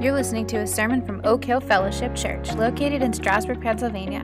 [0.00, 4.22] You're listening to a sermon from Oak Hill Fellowship Church, located in Strasburg, Pennsylvania.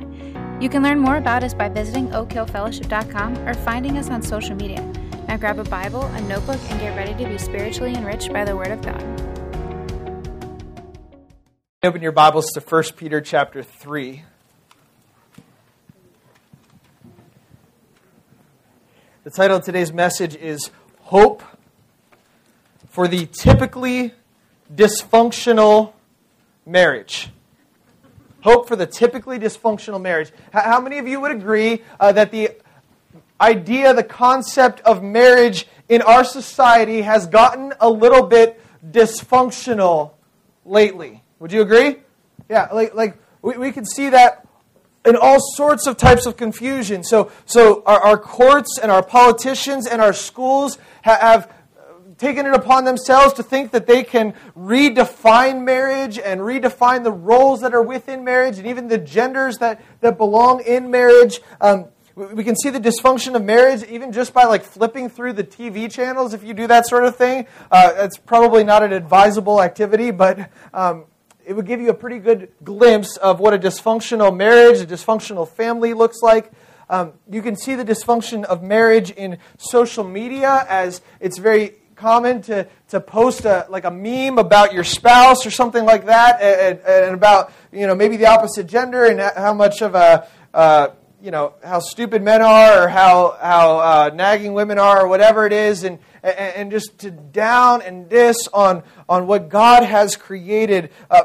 [0.61, 4.81] You can learn more about us by visiting oakhillfellowship.com or finding us on social media.
[5.27, 8.57] Now grab a Bible, a notebook, and get ready to be spiritually enriched by the
[8.57, 9.03] Word of God.
[11.83, 14.23] Open your Bibles to 1 Peter chapter 3.
[19.25, 20.71] The title of today's message is
[21.01, 21.43] Hope
[22.87, 24.13] for the Typically
[24.73, 25.93] Dysfunctional
[26.67, 27.31] Marriage.
[28.43, 30.31] Hope for the typically dysfunctional marriage.
[30.53, 32.51] How many of you would agree uh, that the
[33.41, 40.11] idea, the concept of marriage in our society has gotten a little bit dysfunctional
[40.67, 41.23] lately?
[41.39, 41.97] Would you agree?
[42.51, 44.47] Yeah, like, like we, we can see that
[45.07, 47.03] in all sorts of types of confusion.
[47.03, 51.53] So, so our, our courts and our politicians and our schools have, have
[52.19, 57.61] taken it upon themselves to think that they can redefine marriage and redefine the roles
[57.61, 61.41] that are within marriage and even the genders that, that belong in marriage.
[61.61, 65.43] Um, we can see the dysfunction of marriage even just by like flipping through the
[65.43, 66.33] TV channels.
[66.33, 70.51] If you do that sort of thing, uh, it's probably not an advisable activity, but
[70.73, 71.07] um,
[71.45, 75.49] it would give you a pretty good glimpse of what a dysfunctional marriage, a dysfunctional
[75.49, 76.53] family looks like.
[76.89, 82.43] Um, you can see the dysfunction of marriage in social media as it's very common
[82.43, 86.79] to, to post a, like a meme about your spouse or something like that and,
[86.81, 90.89] and about you know maybe the opposite gender and how much of a uh,
[91.23, 95.47] you know how stupid men are or how how uh, nagging women are or whatever
[95.47, 100.91] it is and and just to down and diss on on what God has created.
[101.11, 101.23] Uh,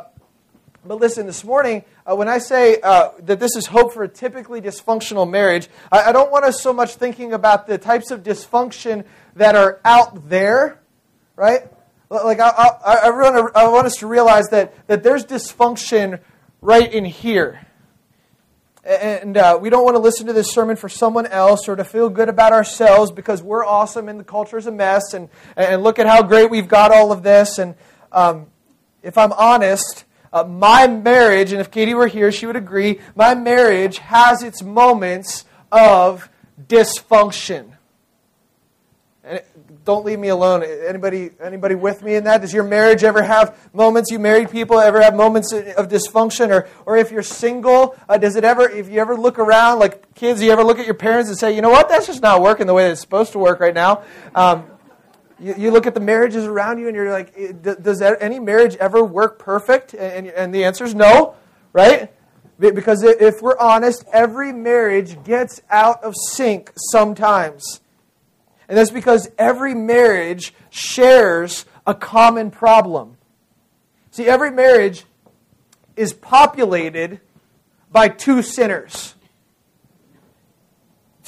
[0.86, 4.08] but listen, this morning, uh, when I say uh, that this is hope for a
[4.08, 8.24] typically dysfunctional marriage, I, I, don't want us so much thinking about the types of
[8.24, 10.82] dysfunction that are out there,
[11.36, 11.68] right?
[12.10, 16.20] Like, I, I, I, I want us to realize that, that there's dysfunction
[16.62, 17.68] right in here.
[18.84, 21.84] And uh, we don't want to listen to this sermon for someone else or to
[21.84, 25.84] feel good about ourselves because we're awesome and the culture is a mess and, and
[25.84, 27.60] look at how great we've got all of this.
[27.60, 27.76] And
[28.12, 28.48] um,
[29.04, 33.36] if I'm honest, uh, my marriage, and if Katie were here, she would agree, my
[33.36, 36.30] marriage has its moments of
[36.68, 37.74] dysfunction
[39.90, 40.64] don't leave me alone.
[40.64, 42.42] Anybody, anybody with me in that?
[42.42, 44.12] Does your marriage ever have moments?
[44.12, 48.36] You married people ever have moments of dysfunction, or, or if you're single, uh, does
[48.36, 48.70] it ever?
[48.70, 51.56] If you ever look around, like kids, you ever look at your parents and say,
[51.56, 54.04] you know what, that's just not working the way it's supposed to work right now.
[54.36, 54.68] Um,
[55.40, 59.04] you, you, look at the marriages around you, and you're like, does any marriage ever
[59.04, 59.94] work perfect?
[59.94, 61.36] And, and the answer is no,
[61.74, 62.12] right?
[62.60, 67.80] Because if we're honest, every marriage gets out of sync sometimes.
[68.68, 73.18] And that's because every marriage shares a common problem.
[74.12, 75.06] See, every marriage
[75.96, 77.20] is populated
[77.92, 79.16] by two sinners.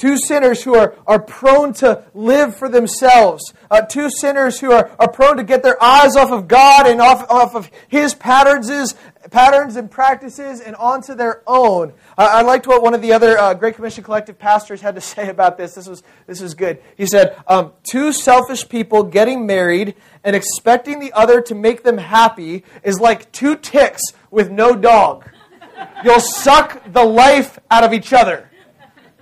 [0.02, 3.54] Two sinners who are, are prone to live for themselves.
[3.70, 7.00] Uh, two sinners who are, are prone to get their eyes off of God and
[7.00, 8.96] off, off of His patterns
[9.30, 11.92] patterns and practices and onto their own.
[12.18, 15.00] Uh, I liked what one of the other uh, Great Commission Collective pastors had to
[15.12, 15.76] say about this.
[15.76, 16.82] This was, this was good.
[16.96, 21.98] He said, um, Two selfish people getting married and expecting the other to make them
[21.98, 24.02] happy is like two ticks
[24.32, 25.28] with no dog.
[26.02, 28.48] You'll suck the life out of each other.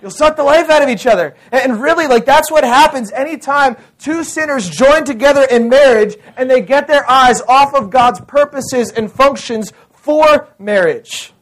[0.00, 1.34] You'll suck the life out of each other.
[1.52, 6.62] And really, like, that's what happens anytime two sinners join together in marriage and they
[6.62, 11.32] get their eyes off of God's purposes and functions for marriage.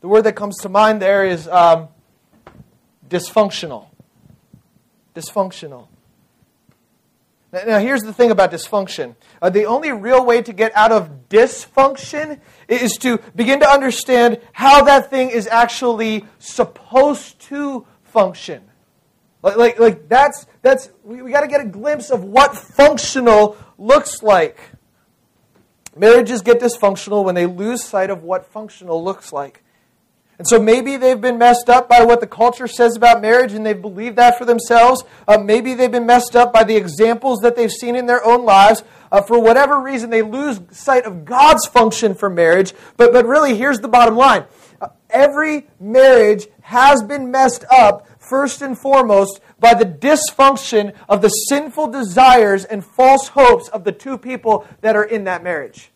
[0.00, 1.88] The word that comes to mind there is um,
[3.08, 3.88] dysfunctional.
[5.14, 5.88] Dysfunctional.
[7.52, 9.14] Now, here's the thing about dysfunction.
[9.42, 14.40] Uh, the only real way to get out of dysfunction is to begin to understand
[14.52, 18.62] how that thing is actually supposed to function.
[19.42, 23.58] Like, like, like that's, that's we, we got to get a glimpse of what functional
[23.76, 24.58] looks like.
[25.94, 29.61] Marriages get dysfunctional when they lose sight of what functional looks like.
[30.42, 33.64] And so maybe they've been messed up by what the culture says about marriage and
[33.64, 35.04] they've believed that for themselves.
[35.28, 38.44] Uh, maybe they've been messed up by the examples that they've seen in their own
[38.44, 38.82] lives.
[39.12, 42.74] Uh, for whatever reason, they lose sight of God's function for marriage.
[42.96, 44.46] But, but really, here's the bottom line
[44.80, 51.28] uh, every marriage has been messed up, first and foremost, by the dysfunction of the
[51.28, 55.91] sinful desires and false hopes of the two people that are in that marriage.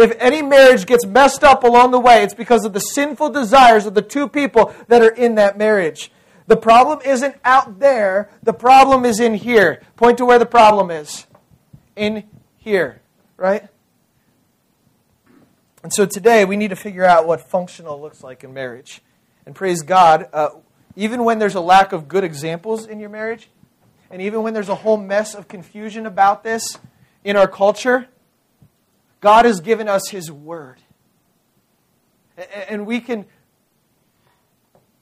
[0.00, 3.86] If any marriage gets messed up along the way, it's because of the sinful desires
[3.86, 6.10] of the two people that are in that marriage.
[6.46, 9.82] The problem isn't out there, the problem is in here.
[9.96, 11.26] Point to where the problem is.
[11.96, 12.24] In
[12.56, 13.00] here
[13.40, 13.66] right?
[15.82, 19.00] And so today we need to figure out what functional looks like in marriage.
[19.46, 20.50] And praise God, uh,
[20.94, 23.48] even when there's a lack of good examples in your marriage,
[24.10, 26.78] and even when there's a whole mess of confusion about this
[27.24, 28.08] in our culture,
[29.20, 30.78] God has given us His Word.
[32.68, 33.26] And we can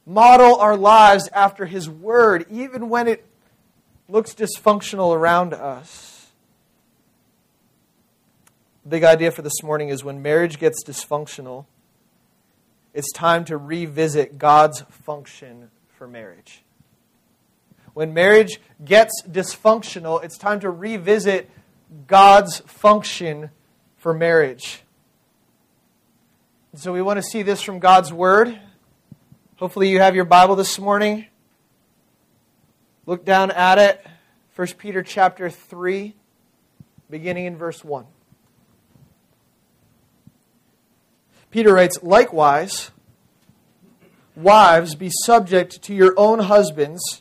[0.05, 3.25] model our lives after His Word, even when it
[4.09, 6.27] looks dysfunctional around us.
[8.85, 11.67] The big idea for this morning is when marriage gets dysfunctional,
[12.95, 16.63] it's time to revisit God's function for marriage.
[17.93, 21.51] When marriage gets dysfunctional, it's time to revisit
[22.07, 23.51] God's function
[24.09, 24.81] for marriage.
[26.73, 28.59] And so we want to see this from God's Word.
[29.57, 31.27] Hopefully, you have your Bible this morning.
[33.05, 34.03] Look down at it.
[34.57, 36.15] 1 Peter chapter 3,
[37.11, 38.07] beginning in verse 1.
[41.51, 42.91] Peter writes, Likewise,
[44.35, 47.21] wives, be subject to your own husbands,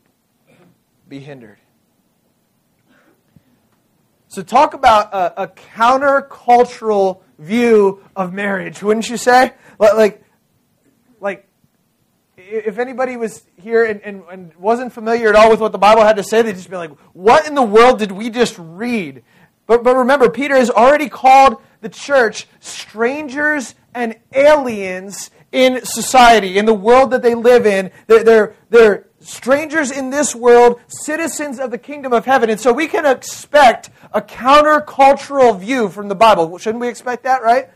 [1.11, 1.57] be hindered.
[4.29, 9.51] So, talk about a, a countercultural view of marriage, wouldn't you say?
[9.77, 10.23] Like,
[11.19, 11.49] like,
[12.37, 16.01] if anybody was here and, and, and, wasn't familiar at all with what the Bible
[16.01, 19.21] had to say, they'd just be like, what in the world did we just read?
[19.67, 26.65] But, but remember, Peter has already called the church strangers and aliens in society, in
[26.65, 27.91] the world that they live in.
[28.07, 32.49] They're, they're, they're strangers in this world, citizens of the kingdom of heaven.
[32.49, 36.57] And so we can expect a countercultural view from the Bible.
[36.57, 37.69] Shouldn't we expect that, right?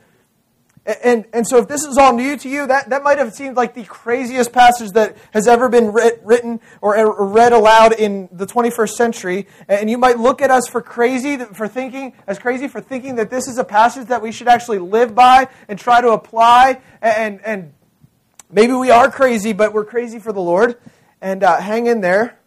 [0.85, 3.57] And, and so if this is all new to you, that, that might have seemed
[3.57, 8.29] like the craziest passage that has ever been writ, written or er, read aloud in
[8.31, 9.47] the 21st century.
[9.67, 13.31] And you might look at us for crazy, for thinking, as crazy for thinking that
[13.31, 16.81] this is a passage that we should actually live by and try to apply.
[17.01, 17.73] And, and
[18.51, 20.77] maybe we are crazy, but we're crazy for the Lord.
[21.21, 22.39] And uh, hang in there.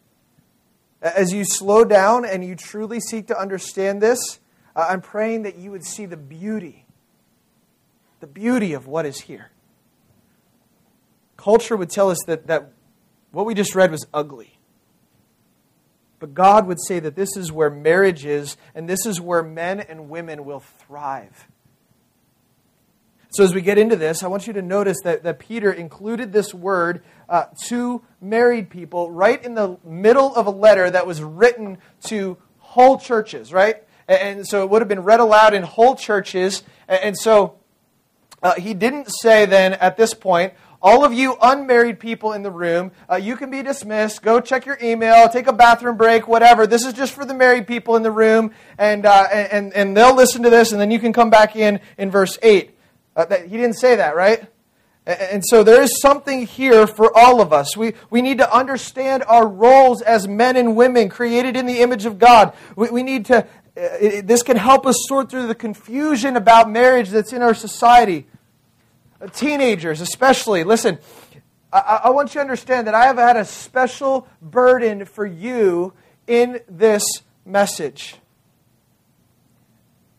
[1.00, 4.40] As you slow down and you truly seek to understand this,
[4.74, 6.86] uh, I'm praying that you would see the beauty
[8.20, 9.50] the beauty of what is here.
[11.36, 12.72] Culture would tell us that, that
[13.30, 14.58] what we just read was ugly.
[16.18, 19.78] But God would say that this is where marriage is, and this is where men
[19.78, 21.46] and women will thrive.
[23.30, 26.32] So, as we get into this, I want you to notice that, that Peter included
[26.32, 31.22] this word uh, to married people right in the middle of a letter that was
[31.22, 33.84] written to whole churches, right?
[34.08, 36.62] And, and so it would have been read aloud in whole churches.
[36.88, 37.58] And, and so
[38.42, 42.50] uh, he didn't say then at this point, all of you unmarried people in the
[42.50, 44.22] room, uh, you can be dismissed.
[44.22, 46.66] Go check your email, take a bathroom break, whatever.
[46.66, 50.14] This is just for the married people in the room, and, uh, and, and they'll
[50.14, 52.77] listen to this, and then you can come back in in verse 8.
[53.18, 54.46] Uh, that, he didn't say that, right?
[55.04, 57.76] And so there is something here for all of us.
[57.76, 62.06] We, we need to understand our roles as men and women created in the image
[62.06, 62.54] of God.
[62.76, 63.44] We, we need to
[63.74, 68.26] it, this can help us sort through the confusion about marriage that's in our society.
[69.20, 70.98] Uh, teenagers, especially, listen,
[71.72, 75.92] I, I want you to understand that I have had a special burden for you
[76.26, 77.04] in this
[77.44, 78.16] message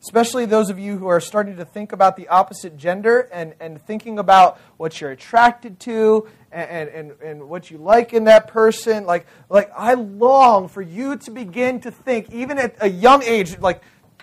[0.02, 3.82] especially those of you who are starting to think about the opposite gender and, and
[3.82, 9.06] thinking about what you're attracted to and, and, and what you like in that person.
[9.06, 13.60] Like, like, I long for you to begin to think, even at a young age,
[13.60, 13.82] like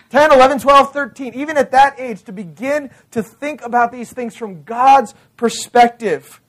[0.09, 4.35] 10, 11, 12, 13, even at that age, to begin to think about these things
[4.35, 6.41] from God's perspective.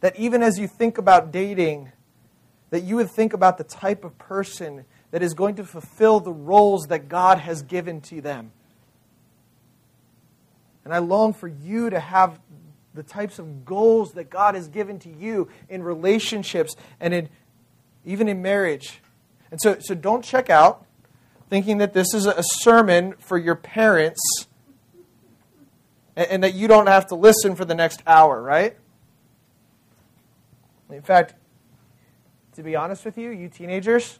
[0.00, 1.92] That even as you think about dating,
[2.70, 6.32] that you would think about the type of person that is going to fulfill the
[6.32, 8.50] roles that God has given to them.
[10.84, 12.40] And I long for you to have
[12.94, 17.28] the types of goals that God has given to you in relationships and in,
[18.04, 19.00] even in marriage.
[19.50, 20.84] And so, so don't check out
[21.48, 24.20] thinking that this is a sermon for your parents
[26.16, 28.76] and, and that you don't have to listen for the next hour, right?
[30.90, 31.34] In fact,
[32.54, 34.18] to be honest with you, you teenagers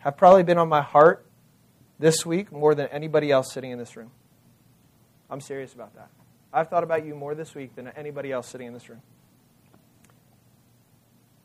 [0.00, 1.24] have probably been on my heart
[1.98, 4.10] this week more than anybody else sitting in this room.
[5.30, 6.08] I'm serious about that.
[6.52, 9.02] I've thought about you more this week than anybody else sitting in this room.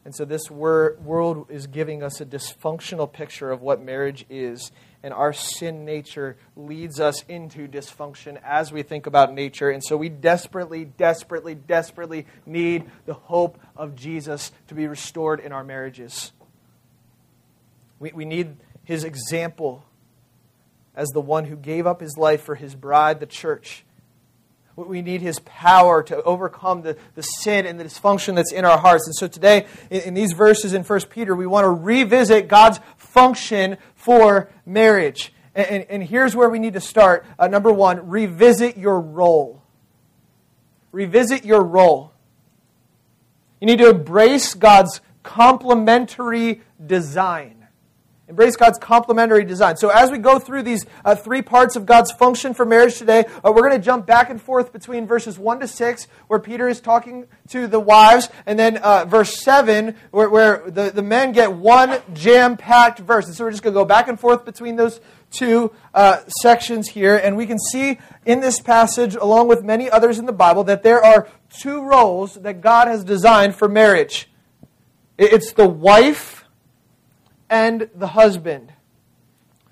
[0.05, 4.71] And so, this wor- world is giving us a dysfunctional picture of what marriage is.
[5.01, 9.69] And our sin nature leads us into dysfunction as we think about nature.
[9.69, 15.51] And so, we desperately, desperately, desperately need the hope of Jesus to be restored in
[15.51, 16.31] our marriages.
[17.99, 19.85] We, we need his example
[20.95, 23.85] as the one who gave up his life for his bride, the church
[24.75, 28.77] we need His power to overcome the, the sin and the dysfunction that's in our
[28.77, 29.07] hearts.
[29.07, 32.79] And so today, in, in these verses in 1 Peter, we want to revisit God's
[32.97, 35.33] function for marriage.
[35.53, 37.25] And, and, and here's where we need to start.
[37.39, 39.61] Uh, number one, revisit your role.
[40.91, 42.11] Revisit your role.
[43.61, 47.54] You need to embrace God's complementary design.
[48.27, 49.77] Embrace God's complementary design.
[49.77, 53.25] So, as we go through these uh, three parts of God's function for marriage today,
[53.44, 56.67] uh, we're going to jump back and forth between verses 1 to 6, where Peter
[56.67, 61.34] is talking to the wives, and then uh, verse 7, where, where the, the men
[61.34, 63.27] get one jam packed verse.
[63.27, 66.88] And so, we're just going to go back and forth between those two uh, sections
[66.88, 67.15] here.
[67.15, 70.82] And we can see in this passage, along with many others in the Bible, that
[70.82, 74.29] there are two roles that God has designed for marriage
[75.17, 76.44] it's the wife
[77.55, 78.74] and the husband.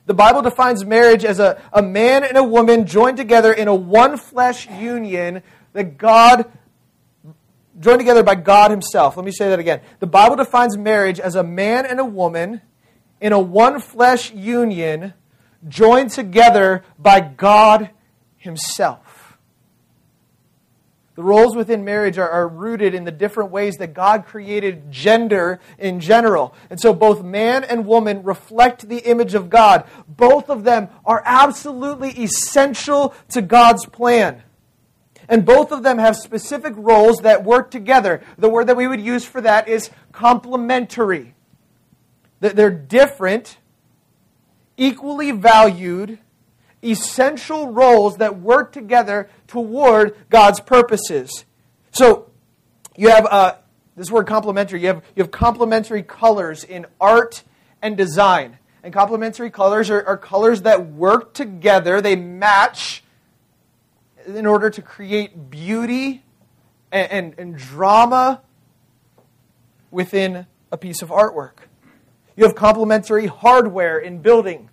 [0.05, 3.75] The Bible defines marriage as a, a man and a woman joined together in a
[3.75, 6.49] one flesh union that God
[7.77, 9.17] joined together by God Himself.
[9.17, 9.81] Let me say that again.
[9.99, 12.61] The Bible defines marriage as a man and a woman
[13.19, 15.13] in a one flesh union
[15.67, 17.89] joined together by God
[18.37, 19.02] Himself.
[21.15, 25.59] The roles within marriage are, are, rooted in the different ways that God created gender
[25.77, 26.55] in general.
[26.71, 29.85] And so both man and woman reflect the image of God.
[30.07, 34.41] Both of them are absolutely essential to God's plan.
[35.29, 38.21] And both of them have specific roles that work together.
[38.37, 41.35] The word that we would use for that is complementary.
[42.39, 43.57] They're different,
[44.77, 46.17] equally valued,
[46.83, 51.45] essential roles that work together toward God's purposes.
[51.91, 52.29] So
[52.95, 53.55] you have uh,
[53.95, 54.81] this word complementary.
[54.81, 57.43] You have, you have complementary colors in art
[57.81, 58.57] and design.
[58.83, 63.03] And complementary colors are, are colors that work together, they match
[64.25, 66.23] in order to create beauty
[66.91, 68.41] and, and, and drama
[69.91, 71.67] within a piece of artwork.
[72.35, 74.69] You have complementary hardware in building.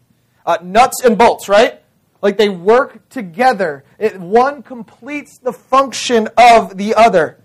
[0.47, 1.80] Uh, nuts and bolts, right?
[2.23, 3.85] Like they work together.
[3.99, 7.43] It, one completes the function of the other.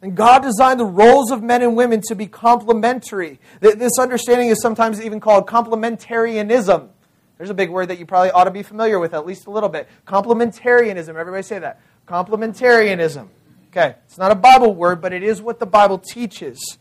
[0.00, 3.40] And God designed the roles of men and women to be complementary.
[3.60, 6.90] This understanding is sometimes even called complementarianism.
[7.38, 9.50] There's a big word that you probably ought to be familiar with at least a
[9.50, 9.88] little bit.
[10.06, 11.16] Complementarianism.
[11.16, 11.80] Everybody say that.
[12.06, 13.28] Complementarianism.
[13.68, 16.78] Okay, it's not a Bible word, but it is what the Bible teaches.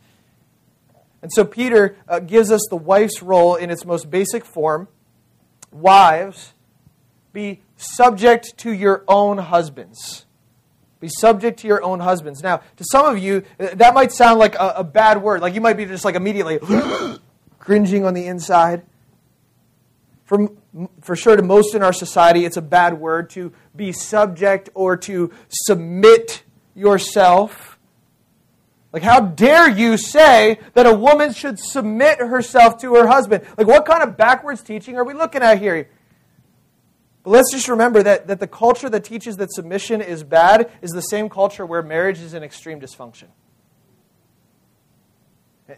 [1.24, 4.88] And so Peter uh, gives us the wife's role in its most basic form.
[5.72, 6.53] Wives,
[7.34, 10.26] be subject to your own husbands.
[11.00, 12.42] Be subject to your own husbands.
[12.42, 15.42] Now, to some of you, uh, that might sound like a, a bad word.
[15.42, 16.60] Like you might be just like immediately
[17.60, 18.84] cringing on the inside.
[20.24, 20.50] For,
[21.02, 24.96] for sure, to most in our society, it's a bad word to be subject or
[24.98, 27.78] to submit yourself.
[28.94, 33.44] Like, how dare you say that a woman should submit herself to her husband?
[33.58, 35.90] Like, what kind of backwards teaching are we looking at here?
[37.24, 40.92] But let's just remember that, that the culture that teaches that submission is bad is
[40.92, 43.28] the same culture where marriage is in extreme dysfunction.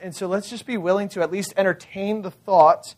[0.01, 2.95] And so let's just be willing to at least entertain the thought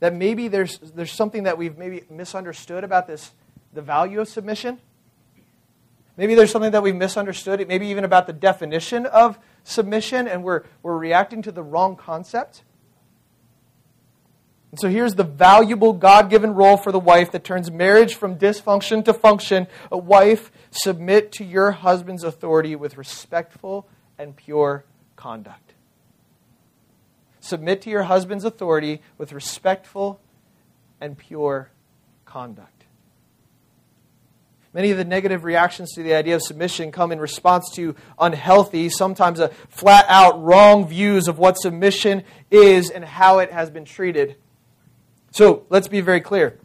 [0.00, 3.32] that maybe there's, there's something that we've maybe misunderstood about this,
[3.72, 4.80] the value of submission.
[6.16, 10.62] Maybe there's something that we've misunderstood, maybe even about the definition of submission, and we're,
[10.82, 12.62] we're reacting to the wrong concept.
[14.72, 18.36] And so here's the valuable God given role for the wife that turns marriage from
[18.36, 19.68] dysfunction to function.
[19.90, 25.72] A wife, submit to your husband's authority with respectful and pure conduct.
[27.40, 30.20] submit to your husband's authority with respectful
[31.00, 31.70] and pure
[32.24, 32.84] conduct.
[34.74, 38.90] Many of the negative reactions to the idea of submission come in response to unhealthy,
[38.90, 43.86] sometimes a flat out wrong views of what submission is and how it has been
[43.86, 44.36] treated.
[45.36, 46.58] So let's be very clear.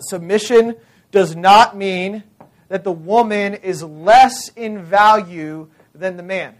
[0.00, 0.76] Submission
[1.10, 2.22] does not mean
[2.68, 6.54] that the woman is less in value than the man.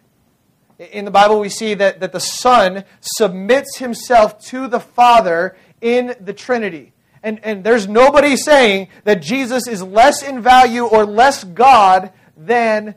[0.79, 6.15] In the Bible, we see that, that the Son submits himself to the Father in
[6.21, 6.93] the Trinity.
[7.23, 12.95] And, and there's nobody saying that Jesus is less in value or less God than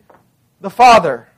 [0.59, 1.29] the Father.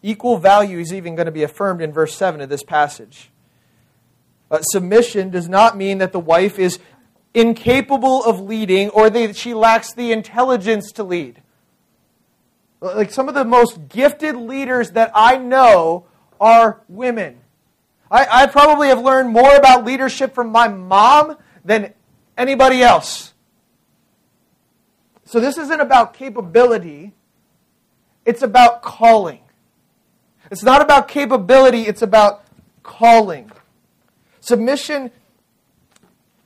[0.00, 3.28] Equal value is even going to be affirmed in verse 7 of this passage.
[4.52, 6.78] Uh, submission does not mean that the wife is
[7.32, 11.40] incapable of leading or that she lacks the intelligence to lead.
[12.82, 16.04] Like some of the most gifted leaders that I know
[16.38, 17.40] are women.
[18.10, 21.94] I, I probably have learned more about leadership from my mom than
[22.36, 23.32] anybody else.
[25.24, 27.14] So this isn't about capability,
[28.26, 29.40] it's about calling.
[30.50, 32.44] It's not about capability, it's about
[32.82, 33.50] calling.
[34.42, 35.12] Submission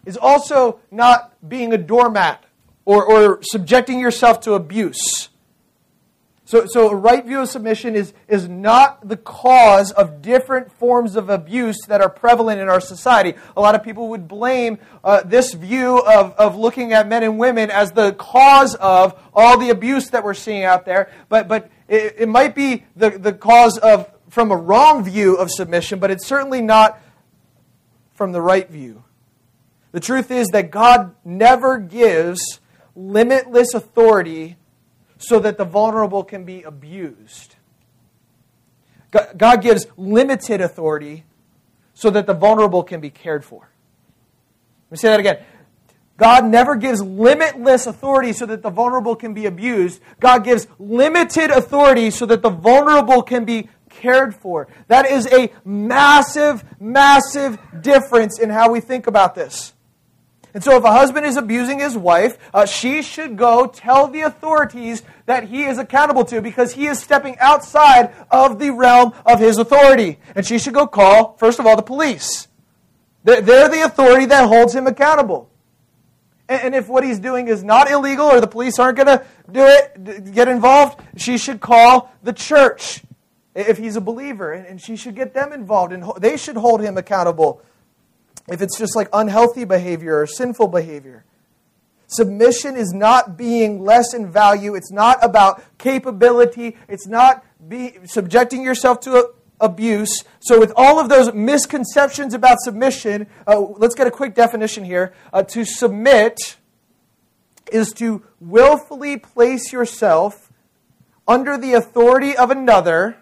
[0.04, 2.44] is also not being a doormat
[2.84, 5.30] or, or subjecting yourself to abuse.
[6.44, 11.16] So, so a right view of submission is, is not the cause of different forms
[11.16, 13.34] of abuse that are prevalent in our society.
[13.56, 17.38] A lot of people would blame uh, this view of, of looking at men and
[17.38, 21.10] women as the cause of all the abuse that we're seeing out there.
[21.30, 25.50] But, but it, it might be the, the cause of from a wrong view of
[25.50, 27.00] submission, but it's certainly not
[28.16, 29.04] from the right view.
[29.92, 32.60] The truth is that God never gives
[32.94, 34.56] limitless authority
[35.18, 37.56] so that the vulnerable can be abused.
[39.36, 41.24] God gives limited authority
[41.94, 43.70] so that the vulnerable can be cared for.
[44.86, 45.38] Let me say that again.
[46.16, 50.00] God never gives limitless authority so that the vulnerable can be abused.
[50.18, 54.68] God gives limited authority so that the vulnerable can be cared for.
[54.88, 59.72] That is a massive, massive difference in how we think about this.
[60.56, 64.22] And so, if a husband is abusing his wife, uh, she should go tell the
[64.22, 69.38] authorities that he is accountable to because he is stepping outside of the realm of
[69.38, 70.18] his authority.
[70.34, 72.48] And she should go call, first of all, the police.
[73.24, 75.50] They're the authority that holds him accountable.
[76.48, 79.62] And if what he's doing is not illegal or the police aren't going to do
[79.62, 83.02] it, get involved, she should call the church
[83.56, 84.52] if he's a believer.
[84.52, 87.62] And she should get them involved and they should hold him accountable
[88.48, 91.24] if it's just like unhealthy behavior or sinful behavior.
[92.08, 94.74] Submission is not being less in value.
[94.74, 96.76] It's not about capability.
[96.88, 100.22] It's not be, subjecting yourself to abuse.
[100.38, 105.14] So, with all of those misconceptions about submission, uh, let's get a quick definition here.
[105.32, 106.38] Uh, to submit
[107.72, 110.52] is to willfully place yourself
[111.26, 113.16] under the authority of another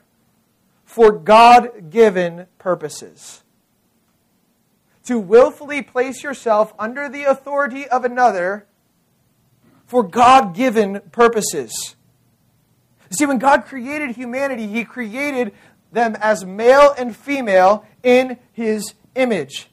[0.94, 3.42] for God given purposes
[5.04, 8.64] to willfully place yourself under the authority of another
[9.86, 11.96] for God given purposes.
[13.10, 15.52] See, when God created humanity, He created
[15.90, 19.70] them as male and female in His image.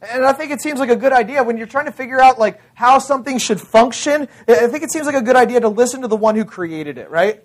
[0.00, 2.38] And I think it seems like a good idea when you're trying to figure out
[2.38, 4.28] like how something should function.
[4.48, 6.96] I think it seems like a good idea to listen to the one who created
[6.96, 7.44] it, right?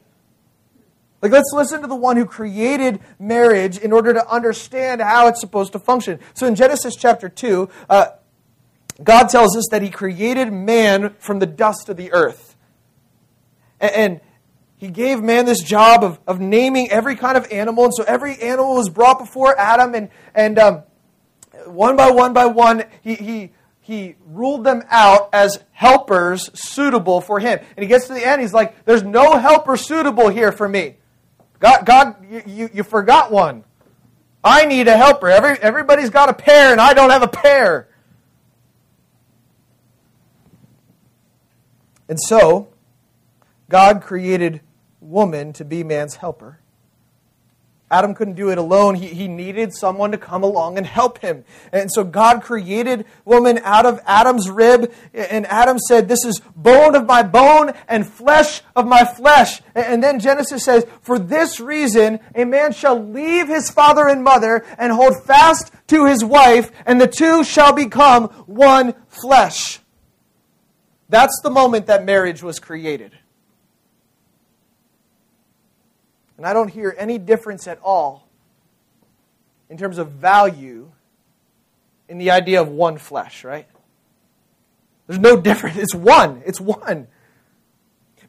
[1.21, 5.39] Like, let's listen to the one who created marriage in order to understand how it's
[5.39, 6.19] supposed to function.
[6.35, 8.07] So, in Genesis chapter 2, uh,
[9.03, 12.55] God tells us that He created man from the dust of the earth.
[13.79, 14.21] And, and
[14.75, 17.85] He gave man this job of, of naming every kind of animal.
[17.85, 20.83] And so, every animal was brought before Adam, and, and um,
[21.65, 23.51] one by one by one, he, he
[23.87, 27.57] he ruled them out as helpers suitable for him.
[27.77, 30.97] And he gets to the end, he's like, There's no helper suitable here for me.
[31.59, 33.63] God, God you, you, you forgot one.
[34.43, 35.29] I need a helper.
[35.29, 37.89] Every, everybody's got a pair, and I don't have a pair.
[42.07, 42.69] And so,
[43.69, 44.61] God created
[45.01, 46.59] woman to be man's helper.
[47.89, 48.95] Adam couldn't do it alone.
[48.95, 51.45] He, he needed someone to come along and help him.
[51.71, 54.93] And so God created woman out of Adam's rib.
[55.13, 59.61] And Adam said, This is bone of my bone and flesh of my flesh.
[59.73, 64.65] And then Genesis says, For this reason, a man shall leave his father and mother
[64.77, 69.79] and hold fast to his wife, and the two shall become one flesh.
[71.07, 73.17] That's the moment that marriage was created.
[76.37, 78.27] And I don't hear any difference at all
[79.69, 80.91] in terms of value
[82.07, 83.67] in the idea of one flesh, right?
[85.07, 85.77] There's no difference.
[85.77, 86.41] It's one.
[86.45, 87.07] It's one.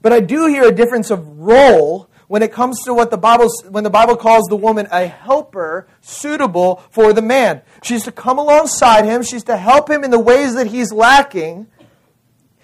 [0.00, 3.48] But I do hear a difference of role when it comes to what the Bible
[3.68, 7.62] when the Bible calls the woman a helper suitable for the man.
[7.82, 11.66] She's to come alongside him, she's to help him in the ways that he's lacking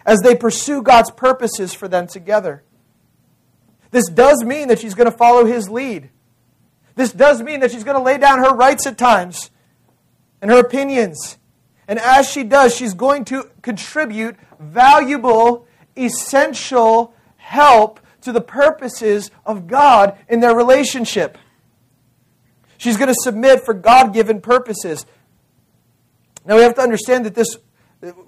[0.06, 2.62] as they pursue God's purposes for them together.
[3.94, 6.10] This does mean that she's going to follow his lead.
[6.96, 9.52] This does mean that she's going to lay down her rights at times
[10.42, 11.38] and her opinions.
[11.86, 19.68] And as she does, she's going to contribute valuable, essential help to the purposes of
[19.68, 21.38] God in their relationship.
[22.76, 25.06] She's going to submit for God given purposes.
[26.44, 27.58] Now we have to understand that this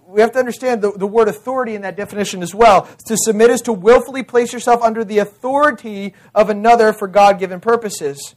[0.06, 2.88] we have to understand the, the word authority in that definition as well.
[3.06, 7.60] To submit is to willfully place yourself under the authority of another for God given
[7.60, 8.34] purposes.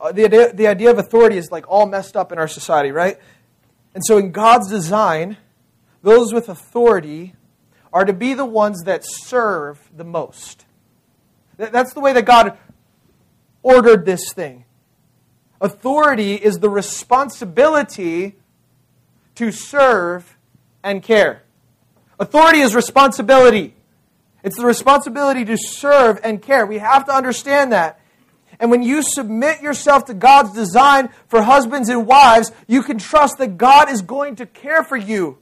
[0.00, 2.90] Uh, the, idea, the idea of authority is like all messed up in our society,
[2.90, 3.18] right?
[3.94, 5.36] And so in God's design,
[6.02, 7.34] those with authority
[7.92, 10.64] are to be the ones that serve the most.
[11.56, 12.58] That's the way that God
[13.62, 14.64] ordered this thing.
[15.60, 18.36] Authority is the responsibility
[19.42, 20.38] to serve
[20.84, 21.42] and care.
[22.20, 23.74] Authority is responsibility.
[24.44, 26.64] It's the responsibility to serve and care.
[26.64, 27.98] We have to understand that.
[28.60, 33.38] And when you submit yourself to God's design for husbands and wives, you can trust
[33.38, 35.38] that God is going to care for you.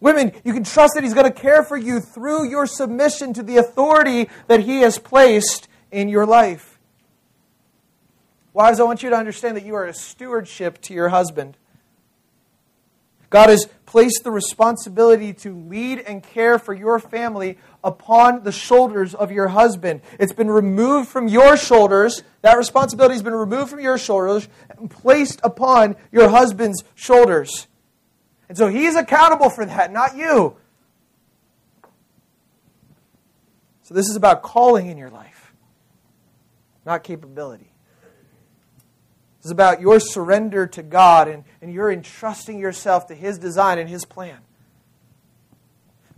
[0.00, 3.44] Women, you can trust that He's going to care for you through your submission to
[3.44, 6.80] the authority that He has placed in your life.
[8.52, 11.56] Wives, I want you to understand that you are a stewardship to your husband.
[13.34, 19.12] God has placed the responsibility to lead and care for your family upon the shoulders
[19.12, 20.02] of your husband.
[20.20, 22.22] It's been removed from your shoulders.
[22.42, 24.46] That responsibility has been removed from your shoulders
[24.78, 27.66] and placed upon your husband's shoulders.
[28.48, 30.56] And so he's accountable for that, not you.
[33.82, 35.52] So this is about calling in your life,
[36.86, 37.73] not capability.
[39.44, 43.88] Is about your surrender to God and, and your entrusting yourself to His design and
[43.88, 44.38] His plan.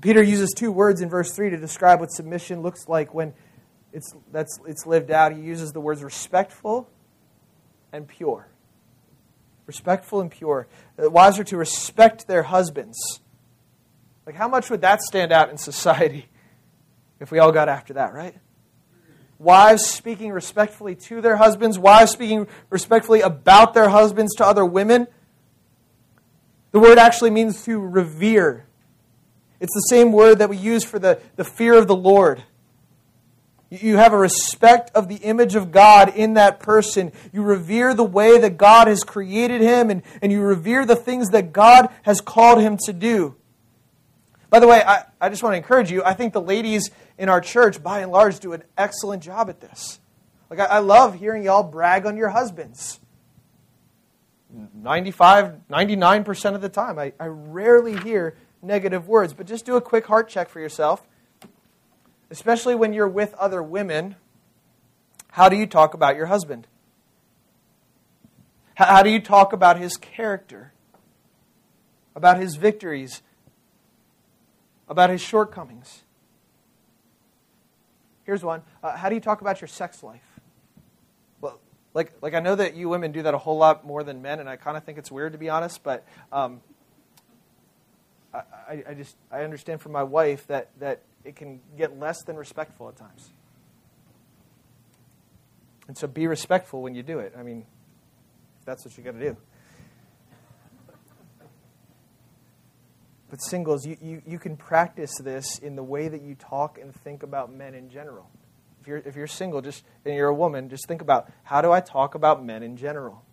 [0.00, 3.34] Peter uses two words in verse 3 to describe what submission looks like when
[3.92, 5.32] it's, that's, it's lived out.
[5.32, 6.88] He uses the words respectful
[7.92, 8.46] and pure.
[9.66, 10.68] Respectful and pure.
[10.96, 13.20] The wives are to respect their husbands.
[14.24, 16.28] Like, how much would that stand out in society
[17.20, 18.36] if we all got after that, right?
[19.38, 25.06] Wives speaking respectfully to their husbands, wives speaking respectfully about their husbands to other women.
[26.72, 28.66] The word actually means to revere.
[29.60, 32.42] It's the same word that we use for the, the fear of the Lord.
[33.68, 37.12] You have a respect of the image of God in that person.
[37.32, 41.30] You revere the way that God has created him, and, and you revere the things
[41.30, 43.34] that God has called him to do.
[44.50, 46.04] By the way, I, I just want to encourage you.
[46.04, 49.60] I think the ladies in our church, by and large, do an excellent job at
[49.60, 50.00] this.
[50.50, 53.00] Like, I, I love hearing y'all brag on your husbands.
[54.74, 59.80] 95, 99% of the time, I, I rarely hear negative words, but just do a
[59.80, 61.06] quick heart check for yourself.
[62.30, 64.16] Especially when you're with other women,
[65.32, 66.66] how do you talk about your husband?
[68.74, 70.72] How, how do you talk about his character?
[72.14, 73.22] About his victories?
[74.88, 76.04] About his shortcomings?
[78.26, 78.62] Here's one.
[78.82, 80.40] Uh, how do you talk about your sex life?
[81.40, 81.60] Well,
[81.94, 84.40] like, like I know that you women do that a whole lot more than men,
[84.40, 86.60] and I kind of think it's weird to be honest, but um,
[88.34, 92.36] I, I just I understand from my wife that, that it can get less than
[92.36, 93.30] respectful at times.
[95.86, 97.32] And so be respectful when you do it.
[97.38, 97.64] I mean,
[98.64, 99.36] that's what you got to do.
[103.30, 106.94] But singles, you, you, you can practice this in the way that you talk and
[106.94, 108.30] think about men in general.
[108.80, 111.72] If you're, if you're single just, and you're a woman, just think about how do
[111.72, 113.24] I talk about men in general?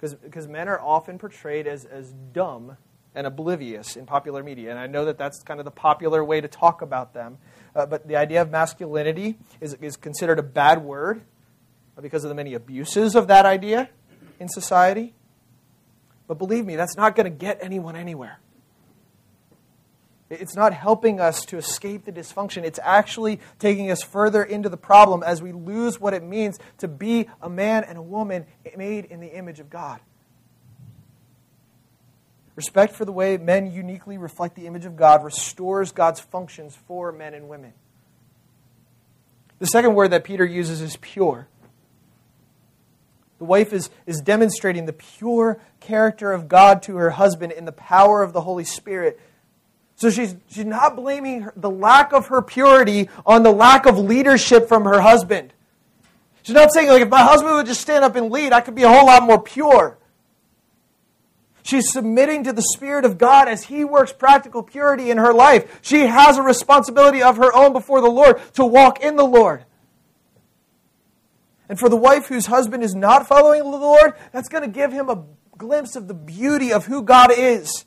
[0.00, 2.76] Because men are often portrayed as, as dumb
[3.16, 4.70] and oblivious in popular media.
[4.70, 7.38] And I know that that's kind of the popular way to talk about them.
[7.74, 11.22] Uh, but the idea of masculinity is, is considered a bad word
[12.00, 13.88] because of the many abuses of that idea
[14.38, 15.14] in society.
[16.28, 18.38] But believe me, that's not going to get anyone anywhere.
[20.28, 22.64] It's not helping us to escape the dysfunction.
[22.64, 26.88] It's actually taking us further into the problem as we lose what it means to
[26.88, 30.00] be a man and a woman made in the image of God.
[32.56, 37.12] Respect for the way men uniquely reflect the image of God restores God's functions for
[37.12, 37.74] men and women.
[39.58, 41.48] The second word that Peter uses is pure.
[43.38, 47.72] The wife is, is demonstrating the pure character of God to her husband in the
[47.72, 49.20] power of the Holy Spirit.
[49.96, 53.98] So she's, she's not blaming her, the lack of her purity on the lack of
[53.98, 55.54] leadership from her husband.
[56.42, 58.74] She's not saying, like, if my husband would just stand up and lead, I could
[58.74, 59.98] be a whole lot more pure.
[61.62, 65.80] She's submitting to the Spirit of God as He works practical purity in her life.
[65.82, 69.64] She has a responsibility of her own before the Lord to walk in the Lord.
[71.68, 74.92] And for the wife whose husband is not following the Lord, that's going to give
[74.92, 75.24] him a
[75.58, 77.84] glimpse of the beauty of who God is.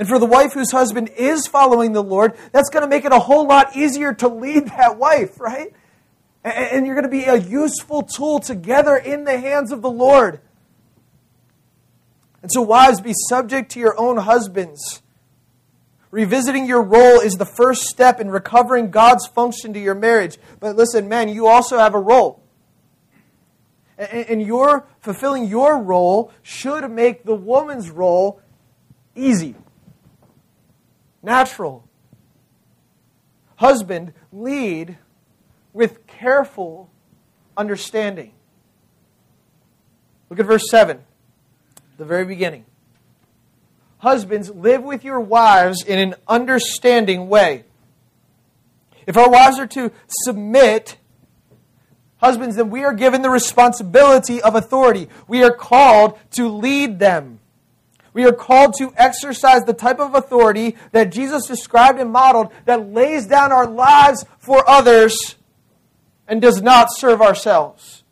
[0.00, 3.12] And for the wife whose husband is following the Lord, that's going to make it
[3.12, 5.74] a whole lot easier to lead that wife, right?
[6.42, 10.40] And you're going to be a useful tool together in the hands of the Lord.
[12.40, 15.02] And so, wives, be subject to your own husbands.
[16.10, 20.38] Revisiting your role is the first step in recovering God's function to your marriage.
[20.60, 22.42] But listen, men, you also have a role.
[23.98, 28.40] And your fulfilling your role should make the woman's role
[29.14, 29.56] easy,
[31.22, 31.88] natural.
[33.56, 34.98] Husband, lead
[35.72, 36.90] with careful
[37.56, 38.32] understanding.
[40.28, 41.00] Look at verse 7,
[41.98, 42.64] the very beginning.
[43.98, 47.64] Husbands, live with your wives in an understanding way.
[49.06, 50.96] If our wives are to submit
[52.18, 55.08] husbands, then we are given the responsibility of authority.
[55.26, 57.39] We are called to lead them.
[58.12, 62.90] We are called to exercise the type of authority that Jesus described and modeled that
[62.92, 65.36] lays down our lives for others
[66.26, 68.04] and does not serve ourselves.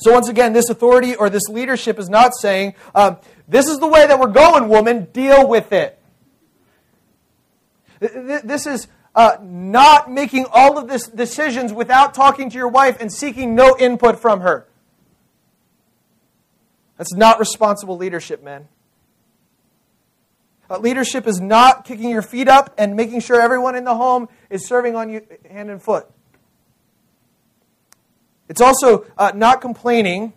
[0.00, 3.18] So, once again, this authority or this leadership is not saying, um,
[3.48, 5.98] This is the way that we're going, woman, deal with it.
[8.00, 13.12] This is uh, not making all of this decisions without talking to your wife and
[13.12, 14.66] seeking no input from her.
[17.00, 18.68] That's not responsible leadership, man.
[20.68, 24.28] Uh, leadership is not kicking your feet up and making sure everyone in the home
[24.50, 26.06] is serving on you hand and foot.
[28.50, 30.34] It's also uh, not complaining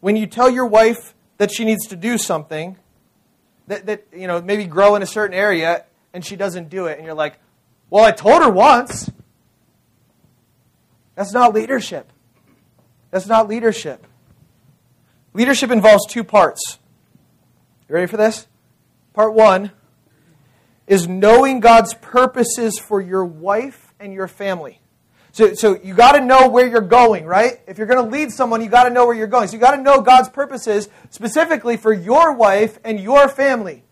[0.00, 2.76] when you tell your wife that she needs to do something
[3.68, 6.98] that, that you know maybe grow in a certain area and she doesn't do it,
[6.98, 7.38] and you're like,
[7.88, 9.08] well, I told her once.
[11.14, 12.10] That's not leadership.
[13.12, 14.04] That's not leadership.
[15.38, 16.80] Leadership involves two parts.
[17.88, 18.48] You ready for this?
[19.14, 19.70] Part one
[20.88, 24.80] is knowing God's purposes for your wife and your family.
[25.30, 27.60] So, so you got to know where you're going, right?
[27.68, 29.46] If you're going to lead someone, you got to know where you're going.
[29.46, 33.84] So you got to know God's purposes specifically for your wife and your family.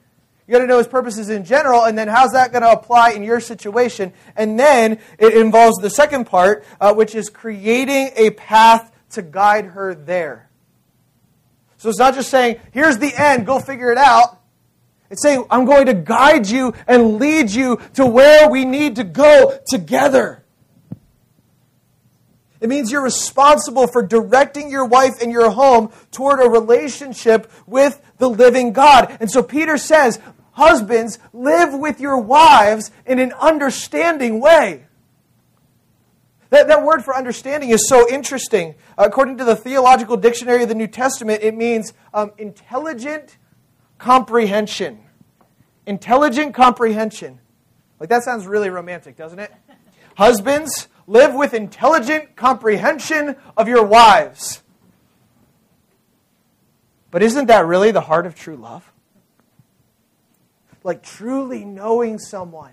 [0.48, 3.10] You got to know his purposes in general, and then how's that going to apply
[3.10, 4.12] in your situation?
[4.34, 9.66] And then it involves the second part, uh, which is creating a path to guide
[9.66, 10.45] her there.
[11.86, 14.40] So it's not just saying, here's the end, go figure it out.
[15.08, 19.04] It's saying, I'm going to guide you and lead you to where we need to
[19.04, 20.44] go together.
[22.60, 28.02] It means you're responsible for directing your wife and your home toward a relationship with
[28.18, 29.16] the living God.
[29.20, 30.18] And so Peter says,
[30.54, 34.86] Husbands, live with your wives in an understanding way.
[36.56, 38.76] That, that word for understanding is so interesting.
[38.96, 43.36] According to the Theological Dictionary of the New Testament, it means um, intelligent
[43.98, 45.00] comprehension.
[45.84, 47.40] Intelligent comprehension.
[48.00, 49.52] Like that sounds really romantic, doesn't it?
[50.16, 54.62] Husbands, live with intelligent comprehension of your wives.
[57.10, 58.90] But isn't that really the heart of true love?
[60.84, 62.72] like truly knowing someone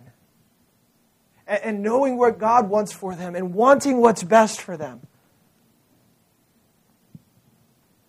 [1.47, 5.01] and, knowing what God wants for them and wanting what's best for them.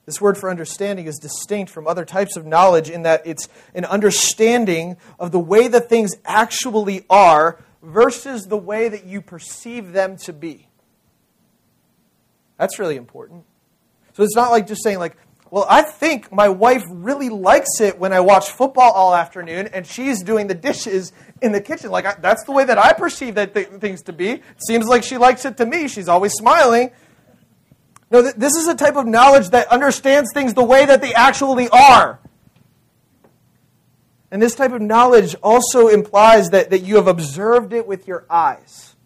[0.07, 3.85] This word for understanding is distinct from other types of knowledge in that it's an
[3.87, 10.16] understanding of the way that things actually are versus the way that you perceive them
[10.18, 10.68] to be.
[12.59, 13.44] That's really important.
[14.12, 15.16] So it's not like just saying, like,
[15.55, 19.87] well, I think my wife really likes it when I watch football all afternoon and
[19.87, 21.93] she's doing the dishes in the kitchen.
[21.93, 24.43] Like, I, that's the way that I perceive that th- things to be.
[24.67, 25.87] Seems like she likes it to me.
[25.87, 26.90] She's always smiling.
[28.11, 31.14] No, th- this is a type of knowledge that understands things the way that they
[31.14, 32.19] actually are.
[34.33, 38.27] And this type of knowledge also implies that, that you have observed it with your
[38.29, 38.97] eyes.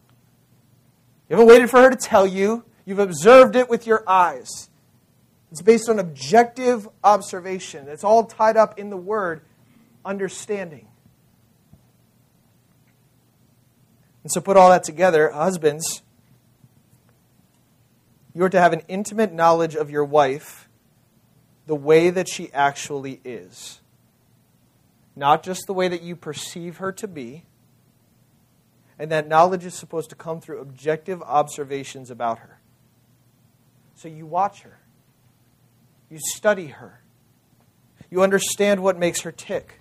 [1.29, 4.68] You haven't waited for her to tell you, you've observed it with your eyes.
[5.51, 7.89] It's based on objective observation.
[7.89, 9.41] It's all tied up in the word
[10.05, 10.89] understanding.
[14.23, 16.03] And so put all that together, husbands,
[18.35, 20.69] You are to have an intimate knowledge of your wife
[21.67, 23.81] the way that she actually is.
[25.17, 27.45] Not just the way that you perceive her to be.
[28.99, 32.61] And that knowledge is supposed to come through objective observations about her.
[33.95, 34.78] So you watch her,
[36.11, 37.01] you study her,
[38.11, 39.81] you understand what makes her tick.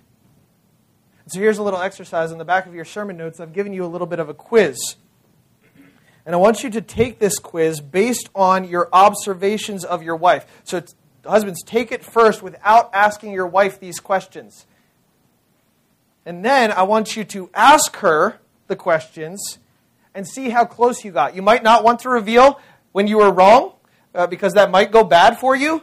[1.28, 3.38] So here's a little exercise in the back of your sermon notes.
[3.38, 4.96] I've given you a little bit of a quiz.
[6.24, 10.46] And I want you to take this quiz based on your observations of your wife.
[10.64, 10.82] So,
[11.26, 14.66] husbands, take it first without asking your wife these questions.
[16.24, 19.58] And then I want you to ask her the questions
[20.14, 21.34] and see how close you got.
[21.34, 22.60] You might not want to reveal
[22.92, 23.72] when you were wrong
[24.14, 25.82] uh, because that might go bad for you.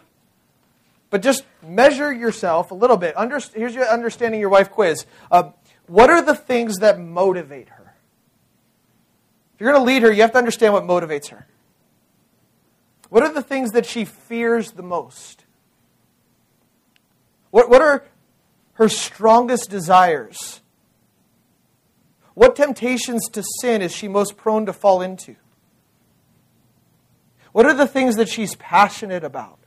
[1.16, 3.16] But just measure yourself a little bit.
[3.18, 5.06] Under, here's your understanding your wife quiz.
[5.32, 5.52] Uh,
[5.88, 7.96] what are the things that motivate her?
[9.54, 11.48] If you're going to lead her, you have to understand what motivates her.
[13.08, 15.46] What are the things that she fears the most?
[17.50, 18.04] What, what are
[18.74, 20.60] her strongest desires?
[22.34, 25.38] What temptations to sin is she most prone to fall into?
[27.54, 29.60] What are the things that she's passionate about?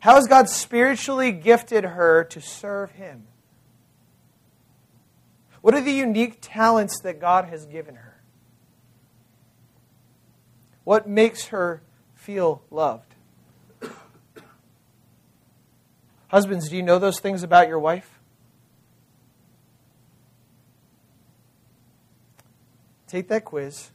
[0.00, 3.26] How has God spiritually gifted her to serve Him?
[5.60, 8.20] What are the unique talents that God has given her?
[10.84, 11.82] What makes her
[12.14, 13.14] feel loved?
[16.28, 18.18] Husbands, do you know those things about your wife?
[23.08, 23.90] Take that quiz.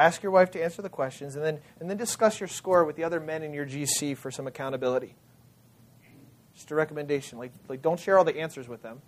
[0.00, 2.96] Ask your wife to answer the questions, and then, and then discuss your score with
[2.96, 5.14] the other men in your GC for some accountability.
[6.54, 7.38] Just a recommendation.
[7.38, 9.02] Like, like don't share all the answers with them.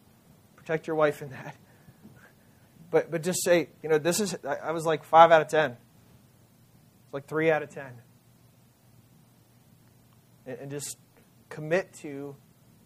[0.55, 1.57] Protect your wife in that.
[2.90, 5.48] But, but just say, you know, this is, I, I was like 5 out of
[5.48, 5.70] 10.
[5.70, 7.87] It's like 3 out of 10.
[10.44, 10.98] And, and just
[11.48, 12.37] commit to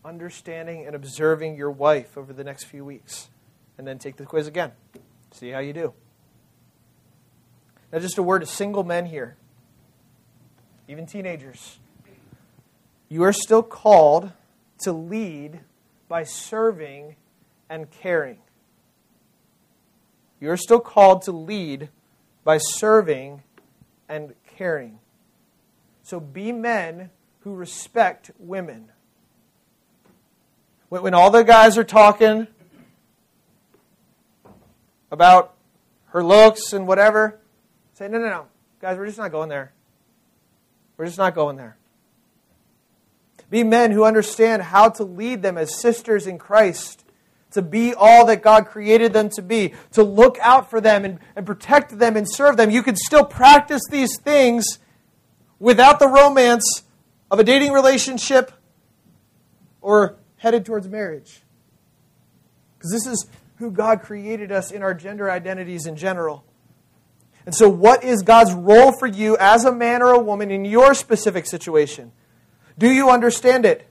[0.05, 3.31] understanding and observing your wife over the next few weeks.
[3.79, 4.71] And then take the quiz again.
[5.33, 5.93] See how you do.
[7.97, 9.39] Now, just a word to single men here,
[10.87, 11.79] even teenagers.
[13.09, 14.33] You are still called
[14.81, 15.61] to lead
[16.07, 17.17] by serving
[17.71, 18.37] and caring.
[20.41, 21.89] You are still called to lead
[22.45, 23.43] by serving
[24.11, 24.99] and caring.
[26.03, 27.09] So be men
[27.45, 28.91] who respect women.
[30.91, 32.47] When, all the guys are talking
[35.11, 35.55] about
[36.09, 37.41] her looks and whatever,
[37.97, 38.47] say, no, no, no.
[38.81, 39.73] Guys, we're just not going there.
[40.97, 41.79] We're just not going there.
[43.49, 47.05] Be men who understand how to lead them as sisters in Christ
[47.53, 51.21] to be all that God created them to be, to look out for them and,
[51.35, 52.71] and protect them and serve them.
[52.71, 54.79] You can still practice these things
[55.59, 56.83] without the romance
[57.31, 58.53] of a dating relationship
[59.81, 61.43] or headed towards marriage.
[62.77, 66.45] Because this is who God created us in our gender identities in general.
[67.47, 70.65] And so, what is God's role for you as a man or a woman in
[70.65, 72.11] your specific situation?
[72.77, 73.89] Do you understand it?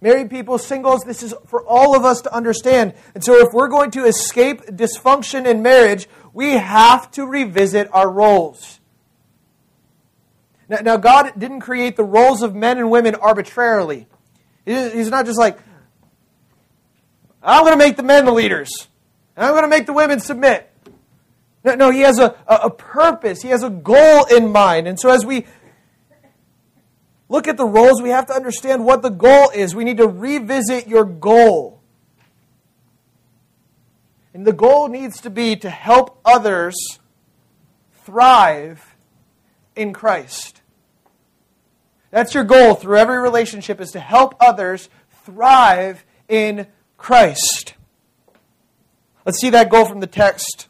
[0.00, 2.94] Married people, singles, this is for all of us to understand.
[3.14, 8.10] And so, if we're going to escape dysfunction in marriage, we have to revisit our
[8.10, 8.80] roles.
[10.70, 14.06] Now, now God didn't create the roles of men and women arbitrarily.
[14.64, 15.58] He's not just like,
[17.42, 18.88] I'm going to make the men the leaders,
[19.36, 20.72] and I'm going to make the women submit.
[21.66, 24.86] No, no He has a, a purpose, He has a goal in mind.
[24.86, 25.44] And so, as we
[27.28, 29.74] look at the roles, we have to understand what the goal is.
[29.74, 31.82] We need to revisit your goal.
[34.32, 36.76] And the goal needs to be to help others
[38.04, 38.94] thrive
[39.74, 40.60] in Christ.
[42.10, 44.88] That's your goal through every relationship is to help others
[45.24, 47.74] thrive in Christ.
[49.24, 50.68] Let's see that goal from the text.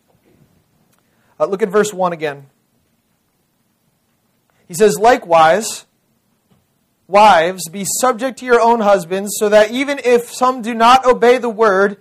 [1.39, 2.47] Uh, look at verse 1 again.
[4.68, 5.87] He says, Likewise,
[7.09, 11.39] Wives, be subject to your own husbands, so that even if some do not obey
[11.39, 11.99] the word,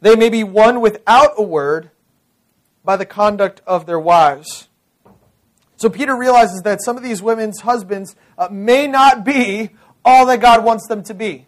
[0.00, 1.90] they may be won without a word
[2.82, 4.68] by the conduct of their wives.
[5.76, 9.70] So Peter realizes that some of these women's husbands uh, may not be
[10.02, 11.46] all that God wants them to be.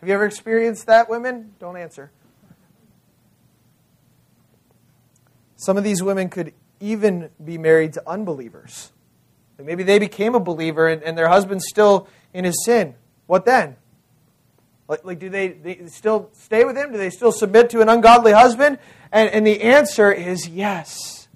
[0.00, 1.54] Have you ever experienced that, women?
[1.58, 2.12] Don't answer.
[5.56, 8.92] Some of these women could even be married to unbelievers.
[9.58, 12.94] Maybe they became a believer and, and their husband's still in his sin.
[13.26, 13.76] What then?
[14.86, 16.92] Like, like do they, they still stay with him?
[16.92, 18.78] Do they still submit to an ungodly husband?
[19.10, 21.28] And, and the answer is yes.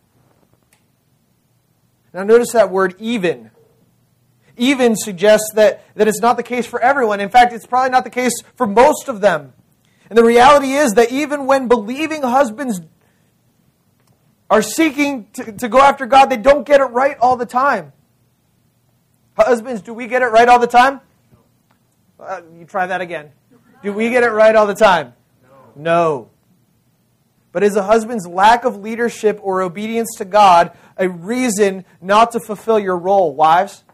[2.13, 3.51] Now, notice that word even.
[4.57, 7.21] Even suggests that, that it's not the case for everyone.
[7.21, 9.55] In fact, it's probably not the case for most of them.
[10.09, 12.81] And the reality is that even when believing husbands
[14.51, 17.93] are seeking to, to go after God, they don't get it right all the time.
[19.37, 21.01] Husbands, do we get it right all the time?
[22.19, 23.31] Uh, you try that again.
[23.83, 25.15] Do we get it right all the time?
[25.43, 25.83] No.
[25.83, 26.31] no.
[27.53, 32.41] But is a husband's lack of leadership or obedience to God a reason not to
[32.41, 33.85] fulfill your role, wives?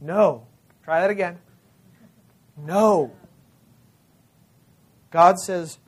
[0.00, 0.46] No.
[0.84, 1.38] Try that again.
[2.56, 3.12] No.
[5.10, 5.78] God says,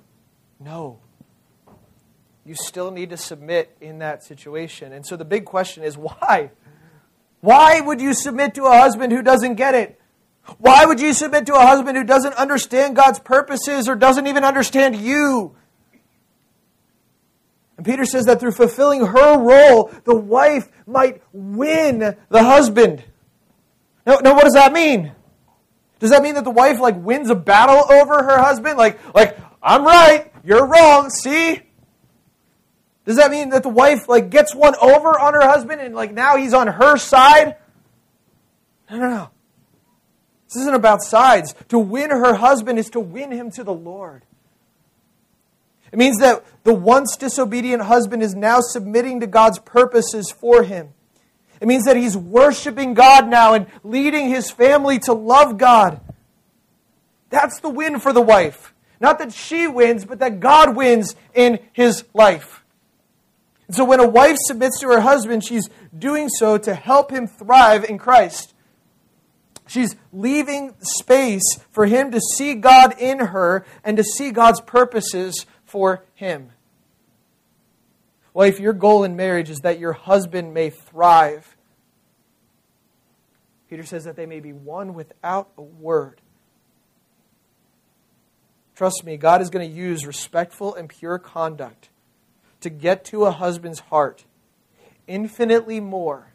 [0.61, 0.99] no.
[2.45, 4.93] You still need to submit in that situation.
[4.93, 6.51] And so the big question is why?
[7.41, 10.01] Why would you submit to a husband who doesn't get it?
[10.59, 14.43] Why would you submit to a husband who doesn't understand God's purposes or doesn't even
[14.43, 15.55] understand you?
[17.77, 23.05] And Peter says that through fulfilling her role, the wife might win the husband.
[24.05, 25.13] Now, now what does that mean?
[26.01, 28.77] Does that mean that the wife like wins a battle over her husband?
[28.77, 31.11] Like, like I'm right, you're wrong.
[31.11, 31.63] See?
[33.05, 36.13] Does that mean that the wife like gets one over on her husband and like
[36.13, 37.57] now he's on her side?
[38.91, 39.31] No, no, no.
[40.47, 41.55] This isn't about sides.
[41.69, 44.23] To win her husband is to win him to the Lord.
[45.91, 50.91] It means that the once disobedient husband is now submitting to God's purposes for him.
[51.61, 56.01] It means that he's worshiping God now and leading his family to love God.
[57.31, 58.75] That's the win for the wife.
[59.01, 62.62] Not that she wins, but that God wins in his life.
[63.67, 67.27] And so when a wife submits to her husband, she's doing so to help him
[67.27, 68.55] thrive in Christ.
[69.67, 75.47] She's leaving space for him to see God in her and to see God's purposes
[75.65, 76.51] for him.
[78.35, 81.57] Wife, your goal in marriage is that your husband may thrive.
[83.71, 86.21] Peter says that they may be won without a word.
[88.75, 91.89] Trust me, God is going to use respectful and pure conduct
[92.63, 94.25] to get to a husband's heart
[95.07, 96.33] infinitely more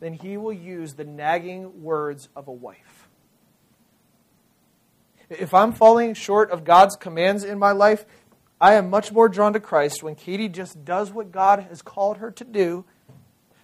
[0.00, 3.08] than he will use the nagging words of a wife.
[5.30, 8.06] If I'm falling short of God's commands in my life,
[8.60, 12.18] I am much more drawn to Christ when Katie just does what God has called
[12.18, 12.84] her to do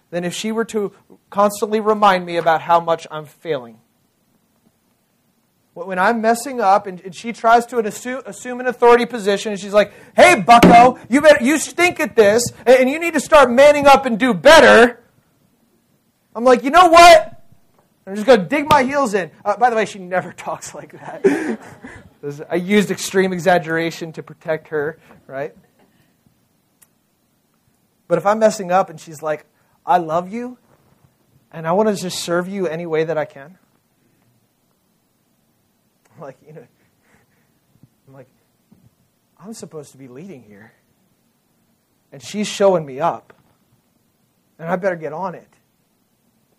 [0.09, 0.93] than if she were to
[1.29, 3.79] constantly remind me about how much I'm failing.
[5.75, 9.73] When I'm messing up and, she tries to assume, assume an authority position and she's
[9.73, 13.85] like, hey, bucko, you, better, you stink at this and you need to start manning
[13.85, 15.03] up and do better.
[16.33, 17.43] I'm like, you know what?
[18.07, 19.31] I'm just going to dig my heels in.
[19.43, 21.59] Uh, by the way, she never talks like that.
[22.49, 24.97] I used extreme exaggeration to protect her,
[25.27, 25.53] right?
[28.07, 29.45] But if I'm messing up and she's like,
[29.85, 30.57] I love you,
[31.51, 33.57] and I want to just serve you any way that I can,
[36.15, 36.67] I'm like, you know,
[38.07, 38.27] I'm like,
[39.39, 40.73] I'm supposed to be leading here.
[42.11, 43.33] And she's showing me up.
[44.57, 45.49] And I better get on it.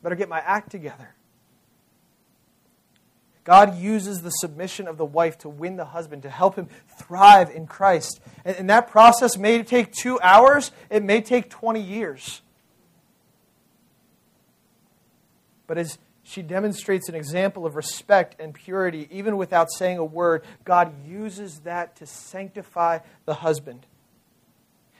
[0.02, 1.14] Better get my act together.
[3.46, 7.48] God uses the submission of the wife to win the husband, to help him thrive
[7.50, 8.20] in Christ.
[8.44, 12.42] And, and that process may take two hours, it may take 20 years.
[15.68, 15.96] But as
[16.29, 21.61] she demonstrates an example of respect and purity, even without saying a word, God uses
[21.61, 23.87] that to sanctify the husband.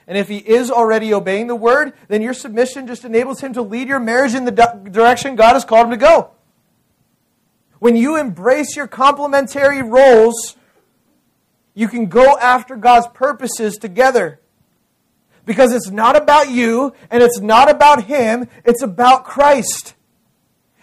[0.07, 3.61] And if he is already obeying the word, then your submission just enables him to
[3.61, 4.51] lead your marriage in the
[4.89, 6.31] direction God has called him to go.
[7.79, 10.55] When you embrace your complementary roles,
[11.73, 14.39] you can go after God's purposes together.
[15.45, 19.93] Because it's not about you and it's not about Him, it's about Christ.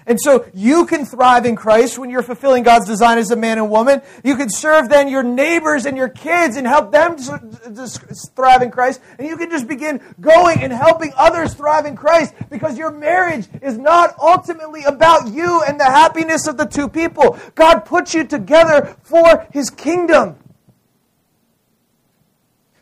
[0.07, 3.57] And so you can thrive in Christ when you're fulfilling God's design as a man
[3.57, 4.03] and woman.
[4.23, 9.01] You can serve then your neighbors and your kids and help them thrive in Christ.
[9.19, 13.49] And you can just begin going and helping others thrive in Christ because your marriage
[13.63, 17.39] is not ultimately about you and the happiness of the two people.
[17.55, 20.37] God puts you together for his kingdom.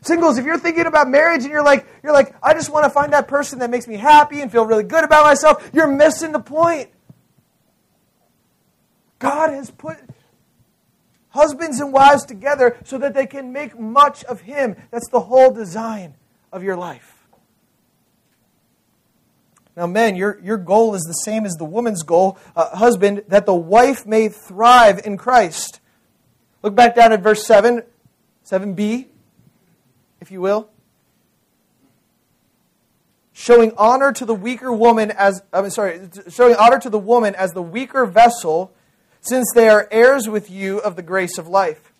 [0.01, 2.89] Singles, if you're thinking about marriage and you're like, you're like, I just want to
[2.89, 6.33] find that person that makes me happy and feel really good about myself, you're missing
[6.33, 6.89] the point.
[9.23, 9.97] God has put
[11.29, 14.75] husbands and wives together so that they can make much of Him.
[14.91, 16.15] That's the whole design
[16.51, 17.25] of your life.
[19.77, 23.45] Now, men, your, your goal is the same as the woman's goal, uh, husband, that
[23.45, 25.79] the wife may thrive in Christ.
[26.61, 27.81] Look back down at verse 7,
[28.45, 29.07] 7b,
[30.19, 30.69] if you will.
[33.31, 37.51] showing honor to the weaker woman as I'm sorry, showing honor to the woman as
[37.51, 38.73] the weaker vessel,
[39.23, 41.91] since they are heirs with you of the grace of life.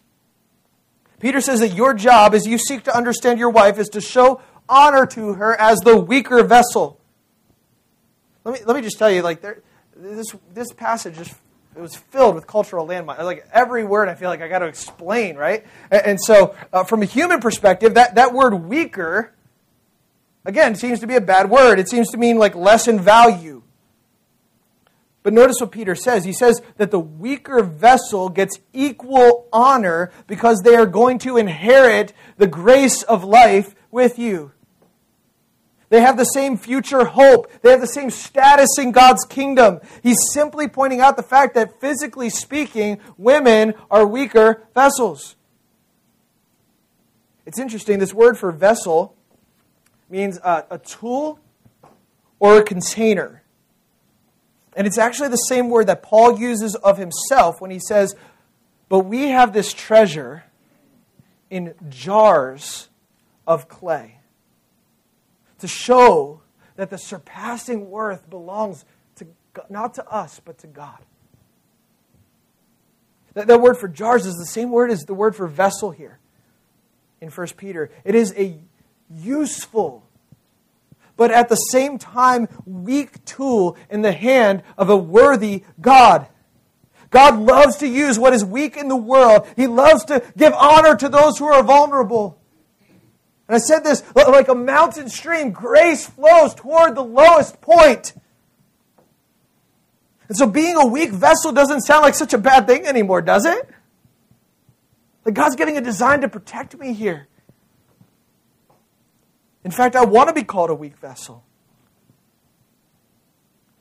[1.19, 4.41] Peter says that your job as you seek to understand your wife is to show
[4.67, 6.99] honor to her as the weaker vessel.
[8.43, 9.61] Let me, let me just tell you, like, there,
[9.95, 11.33] this, this passage is
[11.75, 13.23] it was filled with cultural landmines.
[13.23, 15.65] Like every word, I feel like I got to explain, right?
[15.89, 19.33] And, and so, uh, from a human perspective, that, that word weaker,
[20.45, 21.79] again, seems to be a bad word.
[21.79, 23.62] It seems to mean like less in value.
[25.23, 26.25] But notice what Peter says.
[26.25, 32.13] He says that the weaker vessel gets equal honor because they are going to inherit
[32.37, 34.51] the grace of life with you.
[35.87, 37.51] They have the same future hope.
[37.61, 39.79] They have the same status in God's kingdom.
[40.01, 45.35] He's simply pointing out the fact that physically speaking, women are weaker vessels.
[47.45, 49.15] It's interesting, this word for vessel
[50.09, 51.39] means a, a tool
[52.39, 53.42] or a container.
[54.75, 58.15] And it's actually the same word that Paul uses of himself when he says,
[58.89, 60.45] But we have this treasure
[61.49, 62.89] in jars
[63.45, 64.19] of clay
[65.59, 66.41] to show
[66.75, 68.85] that the surpassing worth belongs
[69.17, 69.27] to
[69.69, 70.99] not to us, but to God.
[73.33, 76.19] That, that word for jars is the same word as the word for vessel here
[77.21, 77.89] in 1 Peter.
[78.03, 78.59] It is a
[79.09, 80.03] useful,
[81.15, 86.27] but at the same time weak tool in the hand of a worthy God.
[87.09, 89.47] God loves to use what is weak in the world.
[89.55, 92.41] He loves to give honor to those who are vulnerable.
[93.47, 98.13] And I said this like a mountain stream, grace flows toward the lowest point.
[100.27, 103.45] And so being a weak vessel doesn't sound like such a bad thing anymore, does
[103.45, 103.69] it?
[105.25, 107.27] Like God's giving a design to protect me here.
[109.63, 111.43] In fact, I want to be called a weak vessel.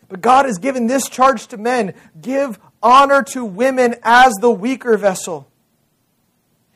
[0.08, 4.96] But God has given this charge to men give honor to women as the weaker
[4.96, 5.48] vessel.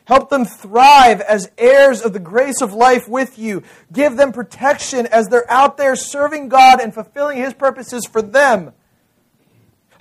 [0.07, 3.63] Help them thrive as heirs of the grace of life with you.
[3.93, 8.73] Give them protection as they're out there serving God and fulfilling His purposes for them.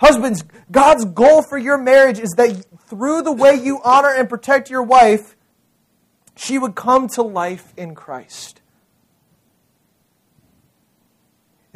[0.00, 4.70] Husbands, God's goal for your marriage is that through the way you honor and protect
[4.70, 5.36] your wife,
[6.36, 8.60] she would come to life in Christ.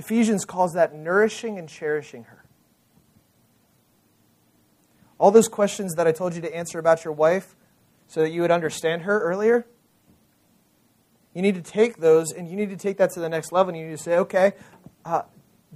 [0.00, 2.42] Ephesians calls that nourishing and cherishing her.
[5.18, 7.54] All those questions that I told you to answer about your wife,
[8.08, 9.66] so that you would understand her earlier?
[11.34, 13.74] You need to take those and you need to take that to the next level.
[13.74, 14.54] And you need to say, okay,
[15.04, 15.22] uh,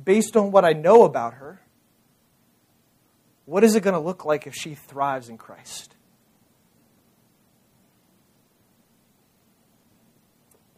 [0.02, 1.60] based on what I know about her,
[3.44, 5.96] what is it going to look like if she thrives in Christ?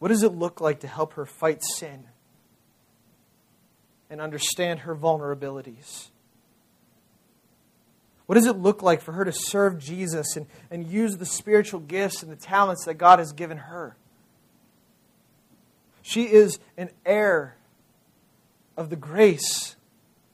[0.01, 2.09] What does it look like to help her fight sin
[4.11, 6.09] and understand her vulnerabilities?
[8.27, 11.81] What does it look like for her to serve Jesus and, and use the spiritual
[11.81, 13.97] gifts and the talents that God has given her?
[16.03, 17.57] She is an heir
[18.77, 19.77] of the grace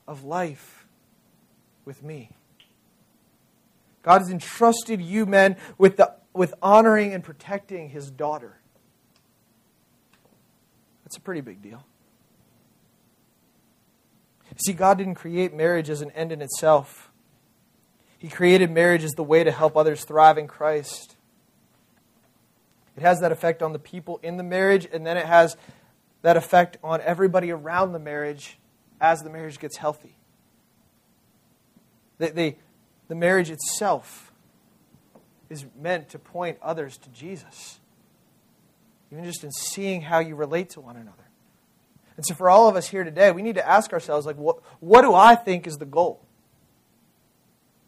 [0.08, 0.86] of life
[1.84, 2.30] with me.
[4.02, 8.58] God has entrusted you, men, with, the, with honoring and protecting his daughter.
[11.04, 11.84] That's a pretty big deal.
[14.57, 17.11] See, God didn't create marriage as an end in itself.
[18.18, 21.16] He created marriage as the way to help others thrive in Christ.
[22.96, 25.57] It has that effect on the people in the marriage, and then it has
[26.20, 28.59] that effect on everybody around the marriage
[29.00, 30.16] as the marriage gets healthy.
[32.18, 32.59] They, they,
[33.09, 34.32] the marriage itself
[35.50, 37.80] is meant to point others to Jesus,
[39.11, 41.21] even just in seeing how you relate to one another.
[42.16, 44.58] And so, for all of us here today, we need to ask ourselves, like, what,
[44.80, 46.20] what do I think is the goal?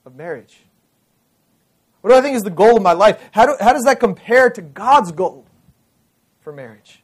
[0.07, 0.59] of marriage?
[2.01, 3.23] What do I think is the goal of my life?
[3.33, 5.47] How, do, how does that compare to God's goal
[6.41, 7.03] for marriage?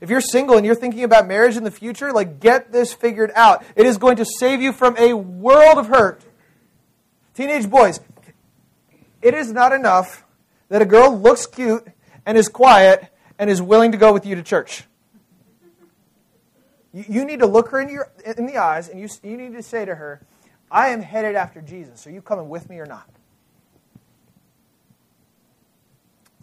[0.00, 3.30] If you're single and you're thinking about marriage in the future, like get this figured
[3.34, 3.64] out.
[3.76, 6.24] It is going to save you from a world of hurt.
[7.34, 8.00] Teenage boys,
[9.20, 10.24] it is not enough
[10.68, 11.86] that a girl looks cute
[12.26, 14.84] and is quiet and is willing to go with you to church.
[16.92, 19.62] You, need to look her in, your, in the eyes and you, you need to
[19.62, 20.20] say to her,
[20.70, 22.06] I am headed after Jesus.
[22.06, 23.08] Are you coming with me or not?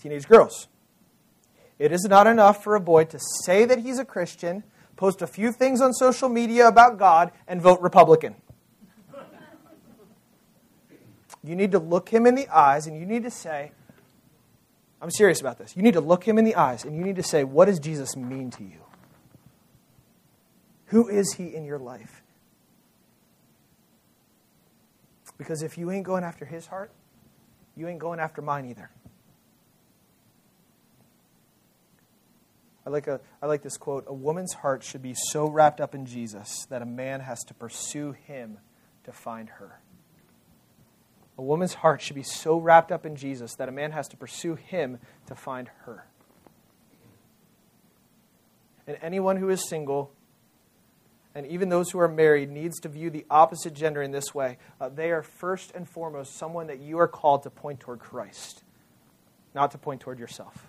[0.02, 0.68] Teenage girls.
[1.78, 4.64] It is not enough for a boy to say that he's a Christian,
[4.96, 8.36] post a few things on social media about God, and vote Republican.
[11.44, 13.72] You need to look him in the eyes and you need to say,
[15.02, 15.76] I'm serious about this.
[15.76, 17.80] You need to look him in the eyes and you need to say, What does
[17.80, 18.82] Jesus mean to you?
[20.90, 22.22] Who is He in your life?
[25.38, 26.92] Because if you ain't going after His heart,
[27.76, 28.90] you ain't going after mine either.
[32.86, 35.94] I like, a, I like this quote A woman's heart should be so wrapped up
[35.94, 38.58] in Jesus that a man has to pursue him
[39.04, 39.80] to find her.
[41.38, 44.18] A woman's heart should be so wrapped up in Jesus that a man has to
[44.18, 46.08] pursue him to find her.
[48.88, 50.12] And anyone who is single,
[51.40, 54.58] and even those who are married, needs to view the opposite gender in this way.
[54.82, 58.62] Uh, they are first and foremost someone that you are called to point toward Christ,
[59.56, 60.68] not to point toward yourself.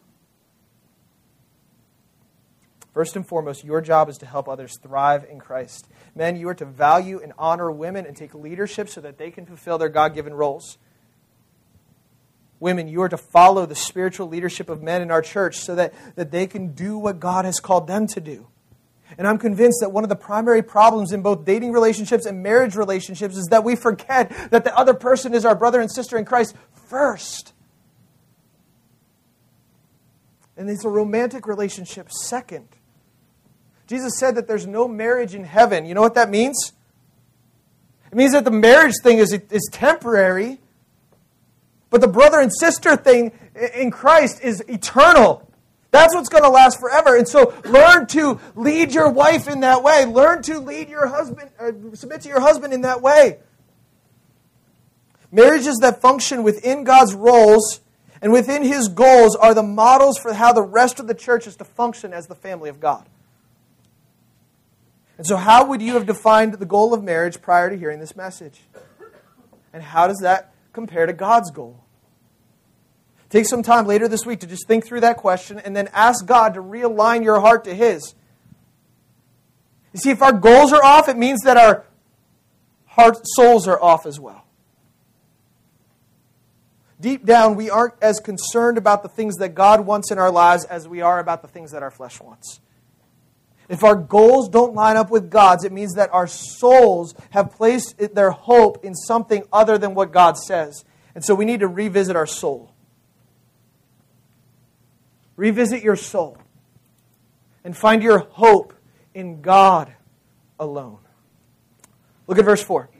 [2.94, 5.88] First and foremost, your job is to help others thrive in Christ.
[6.14, 9.46] Men, you are to value and honor women and take leadership so that they can
[9.46, 10.78] fulfill their God given roles.
[12.60, 15.92] Women, you are to follow the spiritual leadership of men in our church so that,
[16.14, 18.46] that they can do what God has called them to do.
[19.18, 22.76] And I'm convinced that one of the primary problems in both dating relationships and marriage
[22.76, 26.24] relationships is that we forget that the other person is our brother and sister in
[26.24, 26.54] Christ
[26.88, 27.52] first.
[30.56, 32.68] And it's a romantic relationship second.
[33.86, 35.86] Jesus said that there's no marriage in heaven.
[35.86, 36.72] You know what that means?
[38.12, 40.58] It means that the marriage thing is, is temporary,
[41.90, 43.32] but the brother and sister thing
[43.74, 45.49] in Christ is eternal.
[45.90, 47.16] That's what's going to last forever.
[47.16, 50.04] And so learn to lead your wife in that way.
[50.04, 53.38] Learn to lead your husband, uh, submit to your husband in that way.
[55.32, 57.80] Marriages that function within God's roles
[58.22, 61.56] and within his goals are the models for how the rest of the church is
[61.56, 63.08] to function as the family of God.
[65.16, 68.16] And so, how would you have defined the goal of marriage prior to hearing this
[68.16, 68.62] message?
[69.72, 71.84] And how does that compare to God's goal?
[73.30, 76.26] Take some time later this week to just think through that question and then ask
[76.26, 78.14] God to realign your heart to His.
[79.92, 81.86] You see, if our goals are off, it means that our
[82.86, 84.44] heart souls are off as well.
[87.00, 90.64] Deep down, we aren't as concerned about the things that God wants in our lives
[90.64, 92.60] as we are about the things that our flesh wants.
[93.70, 97.96] If our goals don't line up with God's, it means that our souls have placed
[98.14, 100.84] their hope in something other than what God says.
[101.14, 102.69] And so we need to revisit our soul.
[105.40, 106.36] Revisit your soul
[107.64, 108.74] and find your hope
[109.14, 109.90] in God
[110.58, 110.98] alone.
[112.26, 112.90] Look at verse 4.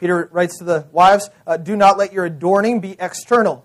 [0.00, 3.64] Peter writes to the wives uh, Do not let your adorning be external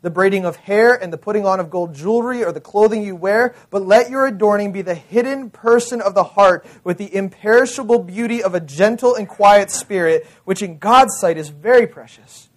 [0.00, 3.14] the braiding of hair and the putting on of gold jewelry or the clothing you
[3.14, 7.98] wear, but let your adorning be the hidden person of the heart with the imperishable
[7.98, 12.48] beauty of a gentle and quiet spirit, which in God's sight is very precious.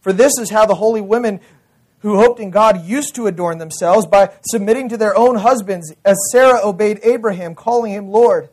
[0.00, 1.40] For this is how the holy women
[2.00, 6.16] who hoped in God used to adorn themselves by submitting to their own husbands, as
[6.32, 8.48] Sarah obeyed Abraham, calling him Lord.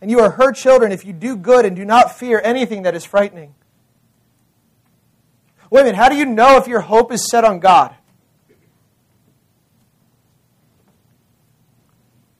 [0.00, 2.94] And you are her children if you do good and do not fear anything that
[2.94, 3.54] is frightening.
[5.70, 7.94] Women, how do you know if your hope is set on God?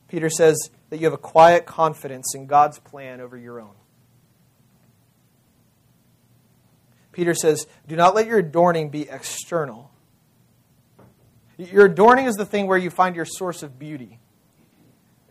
[0.09, 3.80] Peter says that you have a quiet confidence in God's plan over your own.
[7.13, 9.91] Peter says, do not let your adorning be external.
[11.59, 14.19] Your adorning is the thing where you find your source of beauty.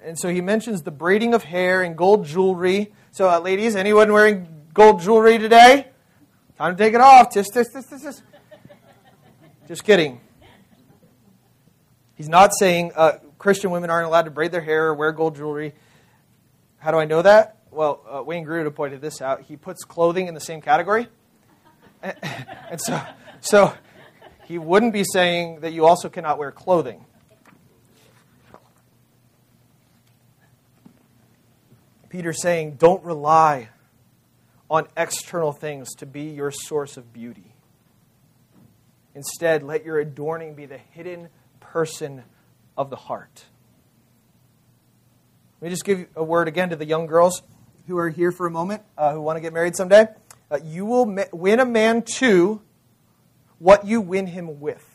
[0.03, 2.93] And so he mentions the braiding of hair and gold jewelry.
[3.11, 5.87] So, uh, ladies, anyone wearing gold jewelry today?
[6.57, 7.33] Time to take it off.
[7.33, 8.23] Just, just, just, just.
[9.67, 10.19] Just kidding.
[12.15, 15.35] He's not saying uh, Christian women aren't allowed to braid their hair or wear gold
[15.35, 15.73] jewelry.
[16.77, 17.57] How do I know that?
[17.71, 19.43] Well, uh, Wayne Grudem pointed this out.
[19.43, 21.07] He puts clothing in the same category.
[22.71, 23.01] And, so,
[23.41, 23.73] so
[24.45, 27.03] he wouldn't be saying that you also cannot wear clothing.
[32.09, 33.69] Peter's saying, don't rely
[34.69, 37.53] on external things to be your source of beauty.
[39.15, 41.29] Instead, let your adorning be the hidden
[41.59, 42.23] person
[42.77, 43.45] of the heart.
[45.59, 47.41] Let me just give a word again to the young girls
[47.87, 50.07] who are here for a moment, uh, who want to get married someday.
[50.51, 52.61] Uh, you will ma- win a man to
[53.59, 54.85] what you win him with.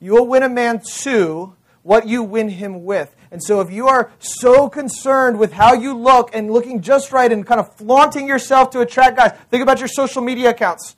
[0.00, 3.14] You will win a man to what you win him with.
[3.30, 7.30] And so, if you are so concerned with how you look and looking just right
[7.30, 10.96] and kind of flaunting yourself to attract guys, think about your social media accounts.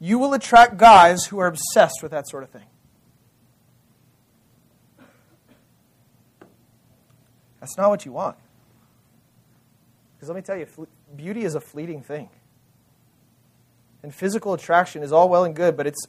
[0.00, 2.66] You will attract guys who are obsessed with that sort of thing.
[7.60, 8.36] That's not what you want.
[10.26, 12.30] Because let me tell you, beauty is a fleeting thing.
[14.02, 16.04] And physical attraction is all well and good, but it's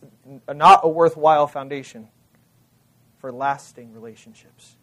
[0.52, 2.08] not a worthwhile foundation
[3.20, 4.76] for lasting relationships.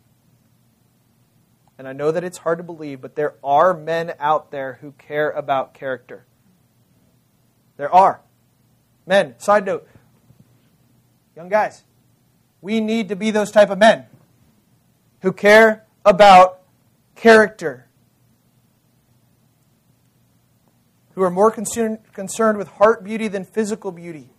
[1.77, 4.93] And I know that it's hard to believe, but there are men out there who
[4.93, 6.27] care about character.
[7.77, 8.21] There are.
[9.05, 9.89] Men, side note,
[11.35, 11.83] young guys,
[12.61, 14.07] we need to be those type of men
[15.23, 16.61] who care about
[17.17, 17.89] character,
[21.15, 24.31] who are more concern, concerned with heart beauty than physical beauty,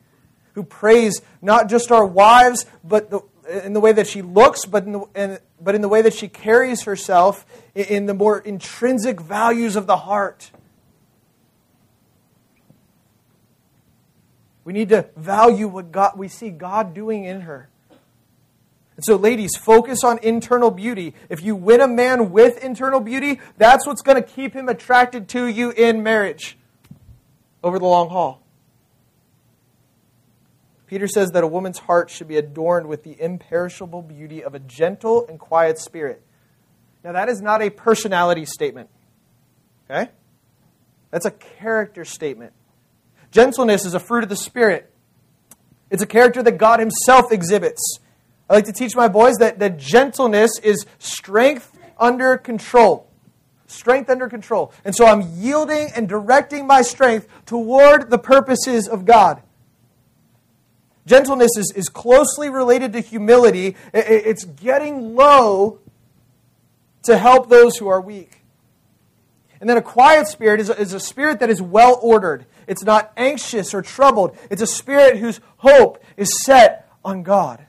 [0.53, 3.21] who praise not just our wives, but the,
[3.63, 6.13] in the way that she looks, but in the, in, but in the way that
[6.13, 10.51] she carries herself, in, in the more intrinsic values of the heart.
[14.65, 17.69] We need to value what God, we see God doing in her.
[18.97, 21.13] And so, ladies, focus on internal beauty.
[21.29, 25.27] If you win a man with internal beauty, that's what's going to keep him attracted
[25.29, 26.57] to you in marriage
[27.65, 28.43] over the long haul.
[30.85, 34.59] Peter says that a woman's heart should be adorned with the imperishable beauty of a
[34.59, 36.21] gentle and quiet spirit.
[37.03, 38.89] Now, that is not a personality statement.
[39.89, 40.11] Okay?
[41.09, 42.53] That's a character statement.
[43.31, 44.93] Gentleness is a fruit of the Spirit,
[45.89, 47.99] it's a character that God Himself exhibits.
[48.47, 53.04] I like to teach my boys that, that gentleness is strength under control.
[53.67, 54.71] Strength under control.
[54.83, 59.41] And so I'm yielding and directing my strength toward the purposes of God.
[61.05, 63.75] Gentleness is, is closely related to humility.
[63.93, 65.79] It's getting low
[67.03, 68.41] to help those who are weak.
[69.61, 72.45] And then a quiet spirit is a, is a spirit that is well ordered.
[72.67, 74.37] It's not anxious or troubled.
[74.49, 77.65] It's a spirit whose hope is set on God.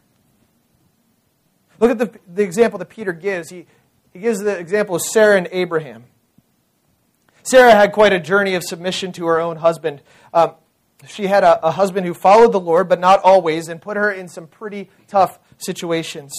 [1.79, 3.51] Look at the, the example that Peter gives.
[3.51, 3.67] He,
[4.17, 6.05] he gives the example of Sarah and Abraham.
[7.43, 10.01] Sarah had quite a journey of submission to her own husband.
[10.33, 10.55] Um,
[11.07, 14.11] she had a, a husband who followed the Lord, but not always, and put her
[14.11, 16.33] in some pretty tough situations.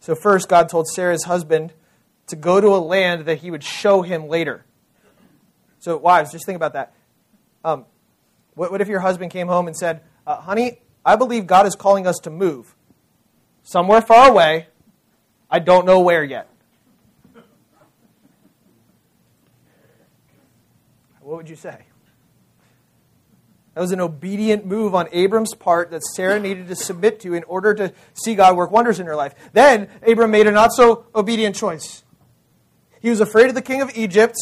[0.00, 1.74] So, first, God told Sarah's husband
[2.28, 4.64] to go to a land that he would show him later.
[5.78, 6.94] So, wives, just think about that.
[7.62, 7.84] Um,
[8.54, 11.76] what, what, if your husband came home and said, uh, Honey, I believe God is
[11.76, 12.74] calling us to move
[13.64, 14.68] somewhere far away.
[15.50, 16.48] I don't know where yet.
[21.20, 21.78] What would you say?
[23.74, 27.42] That was an obedient move on Abram's part that Sarah needed to submit to in
[27.44, 29.34] order to see God work wonders in her life.
[29.52, 32.04] Then Abram made a not so obedient choice.
[33.00, 34.36] He was afraid of the king of Egypt,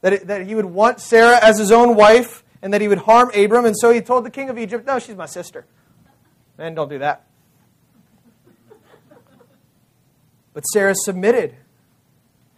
[0.00, 2.98] that, it, that he would want Sarah as his own wife, and that he would
[2.98, 3.64] harm Abram.
[3.64, 5.64] And so he told the king of Egypt, No, she's my sister.
[6.58, 7.24] Man, don't do that.
[10.54, 11.54] But Sarah submitted,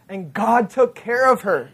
[0.07, 1.71] and God took care of her.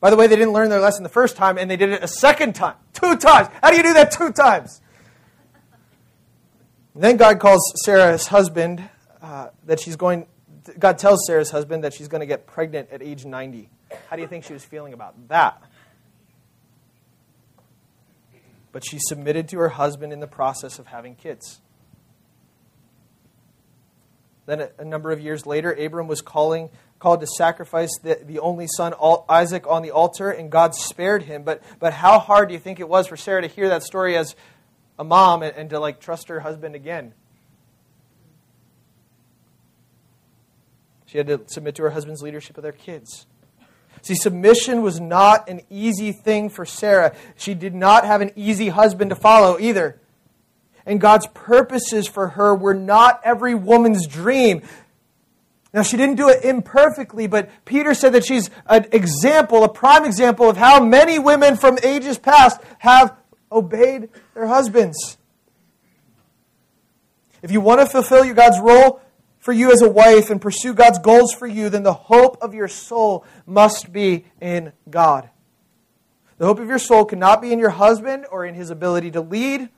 [0.00, 2.02] By the way, they didn't learn their lesson the first time, and they did it
[2.02, 2.76] a second time.
[2.94, 3.48] Two times.
[3.62, 4.80] How do you do that two times?
[6.94, 8.88] And then God calls Sarah's husband
[9.20, 10.26] uh, that she's going,
[10.78, 13.68] God tells Sarah's husband that she's going to get pregnant at age 90.
[14.08, 15.62] How do you think she was feeling about that?
[18.72, 21.60] but she submitted to her husband in the process of having kids.
[24.46, 28.66] Then, a, number of years later, Abram was calling, called to sacrifice the, the only
[28.66, 28.92] son,
[29.28, 31.44] Isaac, on the altar, and God spared him.
[31.44, 34.16] But, but how hard do you think it was for Sarah to hear that story
[34.16, 34.34] as
[34.98, 37.14] a mom and, and to like trust her husband again?
[41.06, 43.26] She had to submit to her husband's leadership of their kids.
[44.00, 47.14] See, submission was not an easy thing for Sarah.
[47.36, 50.00] She did not have an easy husband to follow either.
[50.84, 54.62] And God's purposes for her were not every woman's dream.
[55.72, 60.04] Now, she didn't do it imperfectly, but Peter said that she's an example, a prime
[60.04, 63.16] example of how many women from ages past have
[63.50, 65.16] obeyed their husbands.
[67.42, 69.00] If you want to fulfill your God's role,
[69.42, 72.54] for you as a wife and pursue God's goals for you, then the hope of
[72.54, 75.28] your soul must be in God.
[76.38, 79.20] The hope of your soul cannot be in your husband or in his ability to
[79.20, 79.68] lead.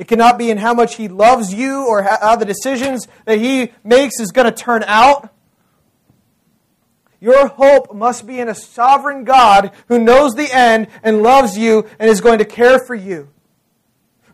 [0.00, 3.70] It cannot be in how much he loves you or how the decisions that he
[3.84, 5.30] makes is going to turn out.
[7.20, 11.86] Your hope must be in a sovereign God who knows the end and loves you
[11.98, 13.28] and is going to care for you.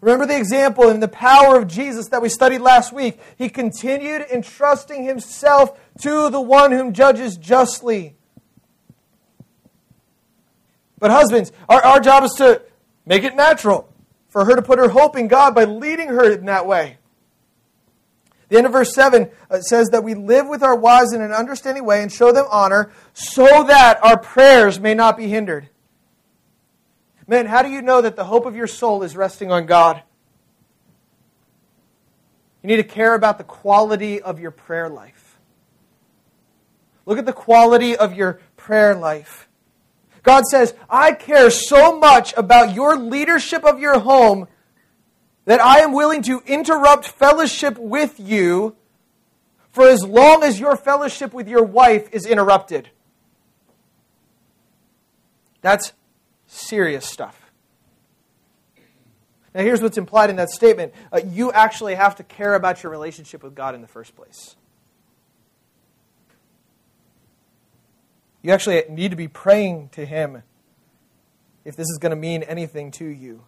[0.01, 3.19] Remember the example in the power of Jesus that we studied last week.
[3.37, 8.15] He continued entrusting himself to the one whom judges justly.
[11.01, 12.63] But, husbands, our, our job is to
[13.05, 13.93] make it natural
[14.37, 16.99] for her to put her hope in God by leading her in that way.
[18.51, 21.33] The end of verse 7 uh, says that we live with our wives in an
[21.33, 25.71] understanding way and show them honor so that our prayers may not be hindered.
[27.27, 30.03] Man, how do you know that the hope of your soul is resting on God?
[32.63, 35.39] You need to care about the quality of your prayer life.
[37.07, 39.46] Look at the quality of your prayer life.
[40.27, 44.49] God says, I care so much about your leadership of your home
[45.45, 48.75] that I am willing to interrupt fellowship with you
[49.71, 52.91] for as long as your fellowship with your wife is interrupted.
[55.61, 55.93] That's
[56.49, 57.41] serious stuff.
[59.55, 62.91] Now, here's what's implied in that statement uh, you actually have to care about your
[62.91, 64.57] relationship with God in the first place.
[68.47, 70.45] You actually need to be praying to Him
[71.65, 73.43] if this is going to mean anything to you.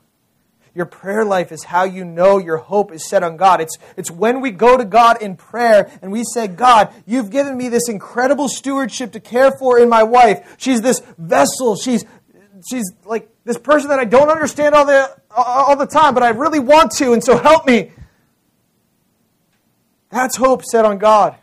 [0.74, 3.60] Your prayer life is how you know your hope is set on God.
[3.60, 7.56] It's, it's when we go to God in prayer and we say, God, you've given
[7.56, 10.56] me this incredible stewardship to care for in my wife.
[10.58, 11.76] She's this vessel.
[11.76, 12.04] She's,
[12.68, 16.30] she's like this person that I don't understand all the, all the time, but I
[16.30, 17.92] really want to, and so help me.
[20.10, 21.36] That's hope set on God.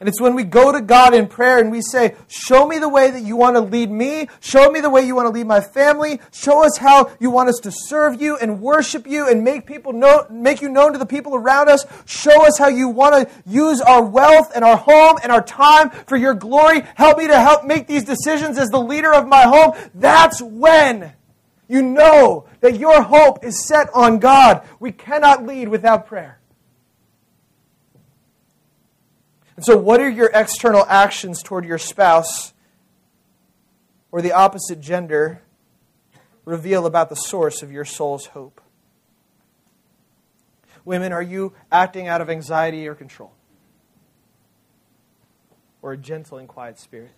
[0.00, 2.88] And it's when we go to God in prayer and we say, Show me the
[2.88, 4.28] way that you want to lead me.
[4.40, 6.20] Show me the way you want to lead my family.
[6.32, 9.92] Show us how you want us to serve you and worship you and make people
[9.92, 11.84] know, make you known to the people around us.
[12.06, 15.90] Show us how you want to use our wealth and our home and our time
[15.90, 16.80] for your glory.
[16.94, 19.74] Help me to help make these decisions as the leader of my home.
[19.94, 21.12] That's when
[21.68, 24.66] you know that your hope is set on God.
[24.80, 26.39] We cannot lead without prayer.
[29.60, 32.54] And so, what are your external actions toward your spouse
[34.10, 35.42] or the opposite gender
[36.46, 38.62] reveal about the source of your soul's hope?
[40.86, 43.32] Women, are you acting out of anxiety or control?
[45.82, 47.12] Or a gentle and quiet spirit?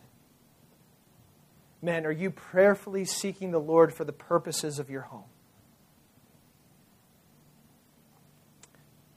[1.81, 5.31] Men, are you prayerfully seeking the Lord for the purposes of your home?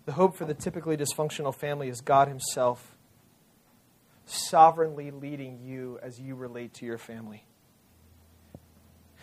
[0.05, 2.94] The hope for the typically dysfunctional family is God Himself
[4.25, 7.43] sovereignly leading you as you relate to your family.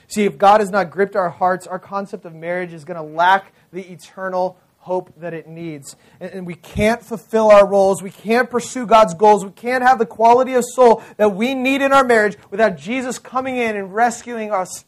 [0.09, 3.03] See, if God has not gripped our hearts, our concept of marriage is going to
[3.03, 5.97] lack the eternal hope that it needs.
[6.21, 8.03] And, we can't fulfill our roles.
[8.03, 9.45] We can't pursue God's goals.
[9.45, 13.19] We can't have the quality of soul that we need in our marriage without Jesus
[13.19, 14.85] coming in and rescuing us.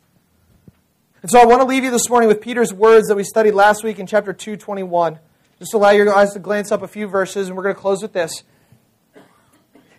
[1.22, 3.52] And so I want to leave you this morning with Peter's words that we studied
[3.52, 5.18] last week in chapter 221.
[5.58, 8.02] Just allow your eyes to glance up a few verses, and we're going to close
[8.02, 8.42] with this.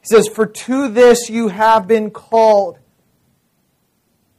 [0.05, 2.77] He says, For to this you have been called,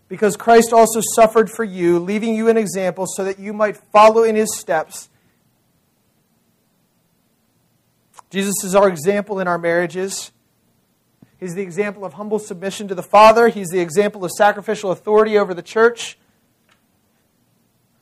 [0.09, 4.23] because Christ also suffered for you, leaving you an example so that you might follow
[4.23, 5.09] in his steps.
[8.31, 10.31] Jesus is our example in our marriages.
[11.41, 13.49] He's the example of humble submission to the Father.
[13.49, 16.17] He's the example of sacrificial authority over the church.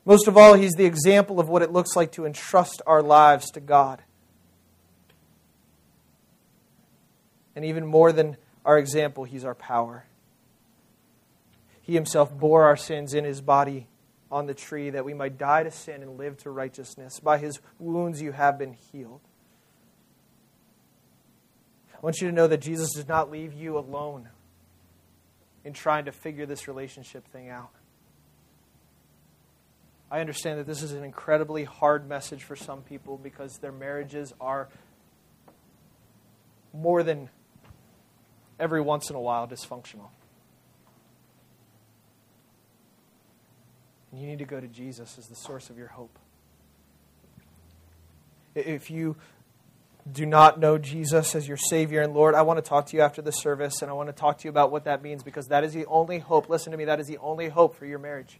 [0.04, 3.50] Most of all, he's the example of what it looks like to entrust our lives
[3.52, 4.02] to God.
[7.56, 10.06] And even more than our example, He's our power.
[11.82, 13.86] He Himself bore our sins in His body
[14.30, 17.20] on the tree that we might die to sin and live to righteousness.
[17.20, 19.20] By His wounds you have been healed.
[21.94, 24.28] I want you to know that Jesus does not leave you alone
[25.64, 27.70] in trying to figure this relationship thing out.
[30.10, 34.32] I understand that this is an incredibly hard message for some people because their marriages
[34.40, 34.68] are
[36.72, 37.30] more than
[38.58, 40.08] every once in a while dysfunctional.
[44.12, 46.18] And you need to go to Jesus as the source of your hope.
[48.54, 49.16] If you
[50.10, 53.02] do not know Jesus as your Savior and Lord, I want to talk to you
[53.02, 55.48] after the service and I want to talk to you about what that means because
[55.48, 56.48] that is the only hope.
[56.48, 58.38] Listen to me, that is the only hope for your marriage.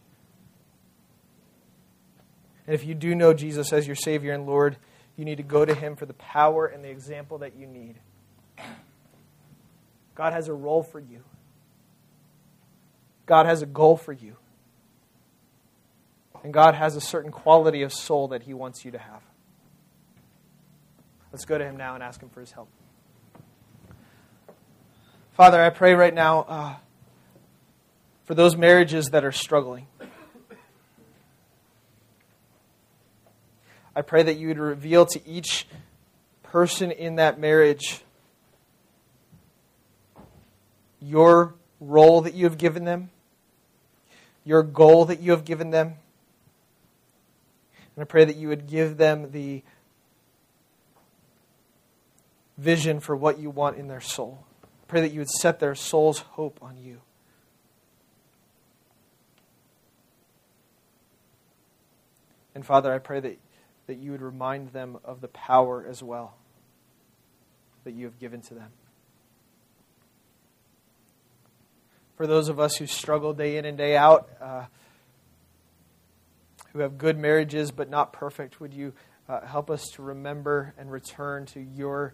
[2.67, 4.77] And if you do know Jesus as your Savior and Lord,
[5.17, 7.95] you need to go to Him for the power and the example that you need.
[10.15, 11.23] God has a role for you.
[13.25, 14.37] God has a goal for you.
[16.43, 19.21] And God has a certain quality of soul that He wants you to have.
[21.31, 22.69] Let's go to Him now and ask Him for His help.
[25.33, 26.75] Father, I pray right now uh,
[28.23, 29.87] for those marriages that are struggling.
[33.93, 35.67] I pray that you would reveal to each
[36.43, 38.04] person in that marriage
[41.05, 43.09] your role that you have given them,
[44.43, 45.95] your goal that you have given them.
[47.95, 49.63] And I pray that you would give them the
[52.57, 54.45] vision for what you want in their soul.
[54.63, 57.01] I Pray that you would set their soul's hope on you.
[62.55, 63.37] And Father, I pray that,
[63.87, 66.35] that you would remind them of the power as well
[67.83, 68.71] that you have given to them.
[72.15, 74.65] For those of us who struggle day in and day out, uh,
[76.71, 78.93] who have good marriages but not perfect, would you
[79.27, 82.13] uh, help us to remember and return to your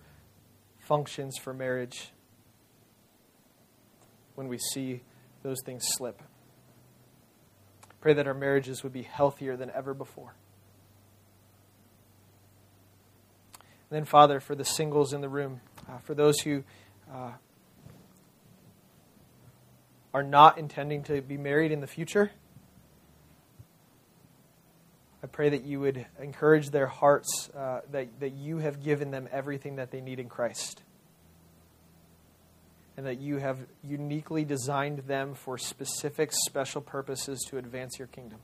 [0.79, 2.11] functions for marriage
[4.35, 5.01] when we see
[5.43, 6.21] those things slip?
[8.01, 10.33] Pray that our marriages would be healthier than ever before.
[13.91, 16.63] And then, Father, for the singles in the room, uh, for those who
[17.13, 17.31] uh,
[20.13, 22.31] are not intending to be married in the future,
[25.23, 29.29] I pray that you would encourage their hearts uh, that, that you have given them
[29.31, 30.81] everything that they need in Christ
[32.97, 38.39] and that you have uniquely designed them for specific, special purposes to advance your kingdom.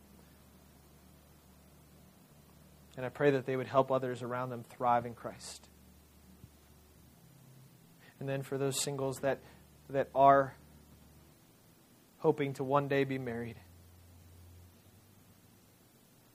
[2.95, 5.68] And I pray that they would help others around them thrive in Christ.
[8.20, 9.39] And then for those singles that,
[9.89, 10.55] that are
[12.20, 13.57] hoping to one day be married,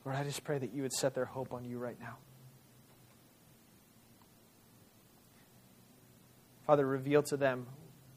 [0.05, 2.17] Lord, I just pray that you would set their hope on you right now.
[6.67, 7.67] Father, reveal to them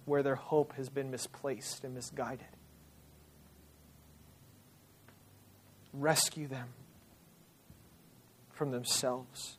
[0.06, 2.46] where their hope has been misplaced and misguided.
[5.94, 6.70] Rescue them
[8.52, 9.58] from themselves.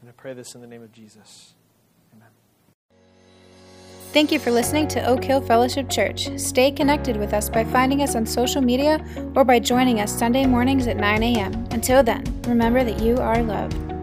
[0.00, 1.54] And I pray this in the name of Jesus.
[4.14, 6.28] Thank you for listening to Oak Hill Fellowship Church.
[6.38, 9.04] Stay connected with us by finding us on social media
[9.34, 11.52] or by joining us Sunday mornings at 9 a.m.
[11.72, 13.93] Until then, remember that you are loved.